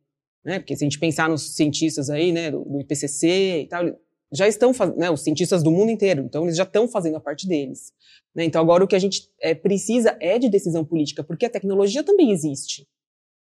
né? 0.44 0.58
Porque 0.58 0.76
se 0.76 0.84
a 0.84 0.86
gente 0.86 0.98
pensar 0.98 1.28
nos 1.28 1.54
cientistas 1.54 2.10
aí, 2.10 2.32
né, 2.32 2.50
do, 2.50 2.64
do 2.64 2.80
IPCC 2.80 3.62
e 3.62 3.66
tal, 3.66 3.84
já 4.32 4.48
estão 4.48 4.72
fazendo, 4.72 4.98
né, 4.98 5.10
os 5.10 5.22
cientistas 5.22 5.62
do 5.62 5.70
mundo 5.70 5.90
inteiro, 5.90 6.22
então 6.22 6.44
eles 6.44 6.56
já 6.56 6.62
estão 6.62 6.88
fazendo 6.88 7.16
a 7.16 7.20
parte 7.20 7.46
deles. 7.46 7.92
Né? 8.34 8.44
Então 8.44 8.60
agora 8.60 8.82
o 8.82 8.88
que 8.88 8.96
a 8.96 8.98
gente 8.98 9.28
é, 9.40 9.54
precisa 9.54 10.16
é 10.20 10.38
de 10.38 10.48
decisão 10.48 10.84
política, 10.84 11.22
porque 11.22 11.46
a 11.46 11.50
tecnologia 11.50 12.02
também 12.02 12.32
existe. 12.32 12.88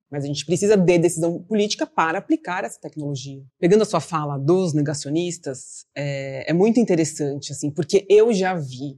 Mas 0.09 0.23
a 0.23 0.27
gente 0.27 0.45
precisa 0.45 0.77
de 0.77 0.97
decisão 0.97 1.41
política 1.43 1.85
para 1.85 2.19
aplicar 2.19 2.63
essa 2.63 2.79
tecnologia. 2.79 3.43
Pegando 3.59 3.81
a 3.81 3.85
sua 3.85 3.99
fala 3.99 4.37
dos 4.37 4.73
negacionistas, 4.73 5.85
é, 5.93 6.49
é 6.49 6.53
muito 6.53 6.79
interessante, 6.79 7.51
assim, 7.51 7.69
porque 7.69 8.05
eu 8.07 8.31
já 8.31 8.53
vi 8.53 8.97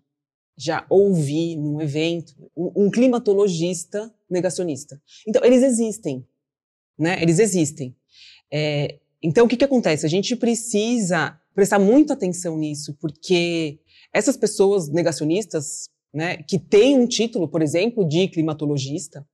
já 0.60 0.86
ouvi 0.90 1.56
num 1.56 1.80
evento 1.80 2.36
um, 2.56 2.92
climatologista 2.92 4.14
negacionista. 4.30 5.02
Então, 5.26 5.44
eles 5.44 5.64
existem, 5.64 6.28
né? 6.98 7.22
Eles 7.22 7.40
existem. 7.40 7.96
É, 8.52 9.00
então, 9.24 9.46
o 9.46 9.50
que, 9.50 9.56
que 9.56 9.64
acontece? 9.64 10.06
A 10.06 10.10
gente 10.10 10.36
precisa 10.36 11.40
prestar 11.56 11.80
muita 11.80 12.14
atenção 12.14 12.58
nisso, 12.58 12.94
porque 13.00 13.80
essas 14.14 14.36
pessoas 14.36 14.90
negacionistas, 14.90 15.90
né, 16.14 16.38
que 16.38 16.60
têm 16.60 16.98
um 16.98 17.08
título, 17.08 17.48
por 17.48 17.62
exemplo, 17.62 18.06
de 18.06 18.28
climatologista, 18.28 19.26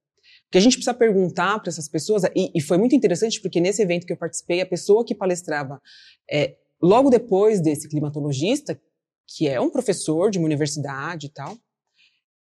que 0.52 0.58
a 0.60 0.62
gente 0.62 0.74
precisa 0.74 0.94
perguntar 0.94 1.60
para 1.60 1.70
essas 1.70 1.90
pessoas, 1.90 2.24
e, 2.36 2.52
e, 2.54 2.62
foi 2.62 2.78
muito 2.78 2.96
interessante 2.96 3.42
porque 3.42 3.60
nesse 3.60 3.82
evento 3.82 4.06
que 4.06 4.14
eu 4.14 4.18
participei, 4.18 4.62
a 4.62 4.66
pessoa 4.66 5.04
que 5.04 5.16
palestrava 5.16 5.82
é, 6.30 6.56
logo 6.82 7.10
depois 7.10 7.60
desse 7.62 7.90
climatologista, 7.90 8.80
que 9.28 9.48
é 9.48 9.60
um 9.60 9.70
professor 9.70 10.30
de 10.30 10.38
uma 10.38 10.46
universidade 10.46 11.28
e 11.28 11.30
tal, 11.30 11.58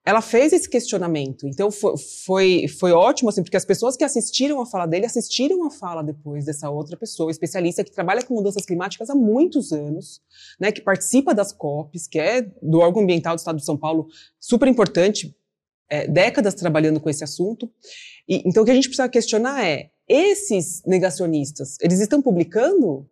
ela 0.06 0.22
fez 0.22 0.52
esse 0.52 0.70
questionamento. 0.70 1.48
Então 1.48 1.72
foi, 1.72 1.94
foi, 2.26 2.68
foi 2.68 2.92
ótimo, 2.92 3.30
assim, 3.30 3.42
porque 3.42 3.56
as 3.56 3.64
pessoas 3.64 3.96
que 3.96 4.04
assistiram 4.04 4.62
a 4.62 4.66
fala 4.66 4.86
dele 4.86 5.06
assistiram 5.06 5.66
a 5.66 5.72
fala 5.72 6.04
depois 6.04 6.46
dessa 6.46 6.70
outra 6.70 6.98
pessoa, 6.98 7.32
especialista 7.32 7.84
que 7.84 7.92
trabalha 7.92 8.22
com 8.22 8.34
mudanças 8.34 8.66
climáticas 8.66 9.10
há 9.10 9.16
muitos 9.16 9.72
anos, 9.72 10.22
né, 10.60 10.72
que 10.72 10.82
participa 10.82 11.34
das 11.34 11.54
COPs, 11.54 12.08
que 12.08 12.20
é 12.20 12.42
do 12.62 12.80
órgão 12.80 13.04
ambiental 13.04 13.36
do 13.36 13.40
Estado 13.40 13.58
de 13.58 13.66
São 13.66 13.78
Paulo, 13.78 14.08
super 14.40 14.68
importante, 14.68 15.34
é, 15.90 16.08
décadas 16.08 16.54
trabalhando 16.54 17.00
com 17.00 17.10
esse 17.10 17.24
assunto. 17.24 17.72
E, 18.28 18.42
então 18.46 18.64
o 18.64 18.66
que 18.66 18.72
a 18.72 18.76
gente 18.76 18.90
precisa 18.90 19.08
questionar 19.08 19.66
é: 19.66 19.92
esses 20.08 20.84
negacionistas, 20.86 21.78
eles 21.80 22.02
estão 22.02 22.22
publicando? 22.22 23.10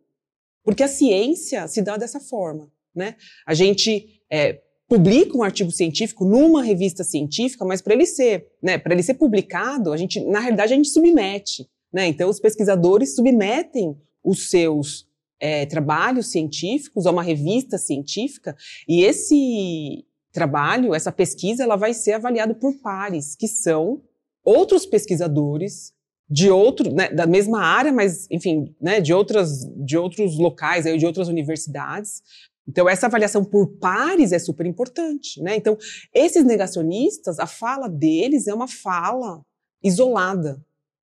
Porque 0.63 0.83
a 0.83 0.87
ciência 0.87 1.67
se 1.67 1.81
dá 1.81 1.95
dessa 1.95 2.19
forma. 2.19 2.69
Né? 2.95 3.15
A 3.45 3.53
gente 3.53 4.21
é, 4.31 4.61
publica 4.87 5.37
um 5.37 5.43
artigo 5.43 5.71
científico 5.71 6.25
numa 6.25 6.61
revista 6.61 7.03
científica, 7.03 7.63
mas 7.63 7.81
para 7.81 7.93
ele 7.93 8.05
ser, 8.05 8.47
né, 8.61 8.77
para 8.77 8.93
ele 8.93 9.03
ser 9.03 9.13
publicado, 9.13 9.93
a 9.93 9.97
gente, 9.97 10.19
na 10.25 10.39
realidade, 10.39 10.73
a 10.73 10.75
gente 10.75 10.89
submete. 10.89 11.67
Né? 11.93 12.07
Então, 12.07 12.29
os 12.29 12.39
pesquisadores 12.39 13.15
submetem 13.15 13.97
os 14.23 14.49
seus 14.49 15.07
é, 15.39 15.65
trabalhos 15.65 16.31
científicos 16.31 17.05
a 17.05 17.11
uma 17.11 17.23
revista 17.23 17.77
científica 17.77 18.55
e 18.87 19.03
esse 19.03 20.05
trabalho, 20.31 20.93
essa 20.93 21.11
pesquisa, 21.11 21.63
ela 21.63 21.75
vai 21.75 21.93
ser 21.93 22.13
avaliada 22.13 22.53
por 22.53 22.73
pares, 22.81 23.35
que 23.35 23.47
são 23.47 24.01
outros 24.43 24.85
pesquisadores 24.85 25.93
de 26.29 26.49
outro, 26.49 26.93
né, 26.93 27.09
da 27.09 27.27
mesma 27.27 27.61
área, 27.61 27.91
mas, 27.91 28.25
enfim, 28.31 28.73
né, 28.79 29.01
de 29.01 29.13
outras, 29.13 29.65
de 29.75 29.97
outros 29.97 30.37
locais, 30.37 30.85
aí, 30.85 30.97
de 30.97 31.05
outras 31.05 31.27
universidades, 31.27 32.23
então, 32.71 32.87
essa 32.87 33.07
avaliação 33.07 33.43
por 33.43 33.67
pares 33.79 34.31
é 34.31 34.39
super 34.39 34.65
importante, 34.65 35.41
né? 35.41 35.57
Então, 35.57 35.77
esses 36.13 36.45
negacionistas, 36.45 37.37
a 37.37 37.45
fala 37.45 37.89
deles 37.89 38.47
é 38.47 38.53
uma 38.53 38.67
fala 38.67 39.45
isolada, 39.83 40.65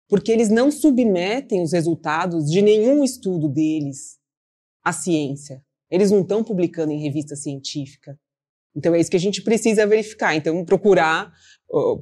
porque 0.09 0.31
eles 0.31 0.49
não 0.49 0.71
submetem 0.71 1.61
os 1.61 1.71
resultados 1.71 2.49
de 2.49 2.59
nenhum 2.59 3.03
estudo 3.03 3.47
deles 3.47 4.17
à 4.83 4.91
ciência. 4.91 5.63
Eles 5.91 6.09
não 6.09 6.21
estão 6.21 6.43
publicando 6.43 6.91
em 6.91 7.03
revista 7.03 7.35
científica. 7.35 8.19
Então, 8.75 8.95
é 8.95 8.99
isso 8.99 9.11
que 9.11 9.17
a 9.17 9.19
gente 9.19 9.43
precisa 9.43 9.85
verificar. 9.85 10.35
Então, 10.35 10.65
procurar, 10.65 11.31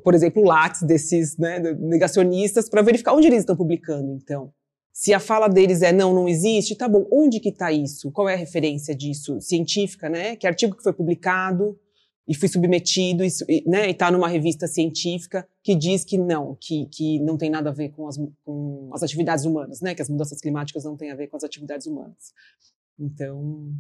por 0.01 0.13
exemplo, 0.13 0.41
o 0.41 0.45
látis 0.45 0.83
desses 0.83 1.37
né, 1.37 1.59
negacionistas 1.73 2.69
para 2.69 2.81
verificar 2.81 3.13
onde 3.13 3.27
eles 3.27 3.39
estão 3.39 3.57
publicando, 3.57 4.13
então. 4.13 4.53
Se 4.93 5.13
a 5.13 5.19
fala 5.19 5.47
deles 5.47 5.81
é 5.81 5.91
não, 5.91 6.13
não 6.13 6.27
existe, 6.27 6.75
tá 6.75 6.87
bom, 6.87 7.07
onde 7.11 7.39
que 7.39 7.49
está 7.49 7.71
isso? 7.71 8.11
Qual 8.11 8.27
é 8.27 8.33
a 8.33 8.37
referência 8.37 8.93
disso? 8.93 9.39
Científica, 9.39 10.09
né? 10.09 10.35
Que 10.35 10.45
artigo 10.45 10.75
que 10.75 10.83
foi 10.83 10.93
publicado 10.93 11.79
e 12.27 12.35
foi 12.35 12.47
submetido, 12.47 13.23
e, 13.23 13.63
né? 13.67 13.89
Está 13.89 14.11
numa 14.11 14.27
revista 14.27 14.67
científica 14.67 15.47
que 15.63 15.75
diz 15.75 16.03
que 16.03 16.17
não, 16.17 16.57
que, 16.59 16.85
que 16.87 17.19
não 17.19 17.37
tem 17.37 17.49
nada 17.49 17.69
a 17.69 17.73
ver 17.73 17.89
com 17.89 18.07
as, 18.07 18.17
com 18.43 18.89
as 18.93 19.01
atividades 19.01 19.45
humanas, 19.45 19.81
né? 19.81 19.95
Que 19.95 20.01
as 20.01 20.09
mudanças 20.09 20.39
climáticas 20.41 20.83
não 20.83 20.97
têm 20.97 21.11
a 21.11 21.15
ver 21.15 21.27
com 21.27 21.37
as 21.37 21.43
atividades 21.43 21.87
humanas. 21.87 22.33
Então, 22.99 23.73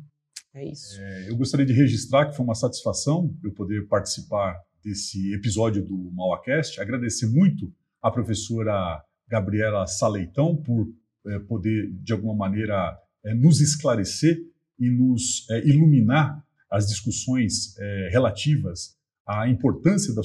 é 0.53 0.65
isso. 0.65 0.99
É, 0.99 1.29
eu 1.29 1.35
gostaria 1.37 1.65
de 1.65 1.73
registrar 1.73 2.29
que 2.29 2.35
foi 2.35 2.43
uma 2.43 2.55
satisfação 2.55 3.33
eu 3.43 3.53
poder 3.53 3.87
participar 3.87 4.59
desse 4.83 5.33
episódio 5.33 5.85
do 5.85 6.11
Mauacast, 6.13 6.79
agradecer 6.81 7.27
muito 7.27 7.71
a 8.01 8.09
professora 8.09 9.03
Gabriela 9.27 9.85
Saleitão 9.85 10.55
por 10.55 10.87
é, 11.27 11.39
poder, 11.39 11.91
de 12.01 12.13
alguma 12.13 12.35
maneira, 12.35 12.97
é, 13.23 13.33
nos 13.33 13.61
esclarecer 13.61 14.37
e 14.79 14.89
nos 14.89 15.49
é, 15.49 15.67
iluminar 15.67 16.43
as 16.69 16.87
discussões 16.87 17.75
relativas 18.11 18.95
a 19.27 19.47
importância 19.47 20.13
da 20.13 20.21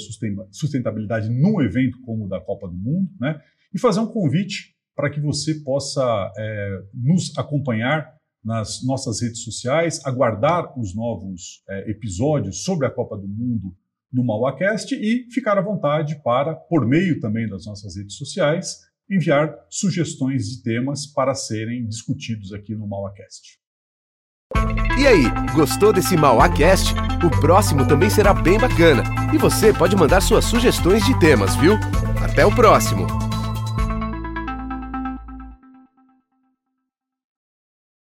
sustentabilidade 0.50 1.28
num 1.28 1.60
evento 1.60 2.00
como 2.02 2.24
o 2.24 2.28
da 2.28 2.40
Copa 2.40 2.66
do 2.66 2.74
Mundo, 2.74 3.08
né? 3.20 3.40
E 3.72 3.78
fazer 3.78 4.00
um 4.00 4.06
convite 4.06 4.74
para 4.94 5.10
que 5.10 5.20
você 5.20 5.54
possa 5.56 6.32
é, 6.36 6.82
nos 6.94 7.36
acompanhar 7.36 8.14
nas 8.42 8.82
nossas 8.84 9.20
redes 9.20 9.42
sociais, 9.42 10.00
aguardar 10.04 10.78
os 10.78 10.94
novos 10.94 11.62
é, 11.68 11.90
episódios 11.90 12.64
sobre 12.64 12.86
a 12.86 12.90
Copa 12.90 13.16
do 13.16 13.28
Mundo 13.28 13.76
no 14.12 14.24
MauaCast 14.24 14.94
e 14.94 15.30
ficar 15.30 15.58
à 15.58 15.60
vontade 15.60 16.20
para, 16.22 16.54
por 16.54 16.86
meio 16.86 17.20
também 17.20 17.48
das 17.48 17.66
nossas 17.66 17.96
redes 17.96 18.16
sociais, 18.16 18.85
enviar 19.08 19.54
sugestões 19.70 20.46
de 20.46 20.62
temas 20.62 21.06
para 21.06 21.34
serem 21.34 21.86
discutidos 21.86 22.52
aqui 22.52 22.74
no 22.74 22.86
MauaCast. 22.86 23.58
E 24.98 25.06
aí, 25.06 25.24
gostou 25.54 25.92
desse 25.92 26.16
MauaCast? 26.16 26.94
O 27.24 27.40
próximo 27.40 27.86
também 27.86 28.08
será 28.08 28.32
bem 28.32 28.58
bacana 28.58 29.02
e 29.32 29.38
você 29.38 29.72
pode 29.72 29.94
mandar 29.96 30.20
suas 30.20 30.44
sugestões 30.44 31.04
de 31.04 31.18
temas, 31.18 31.54
viu? 31.56 31.74
Até 32.22 32.44
o 32.46 32.54
próximo! 32.54 33.25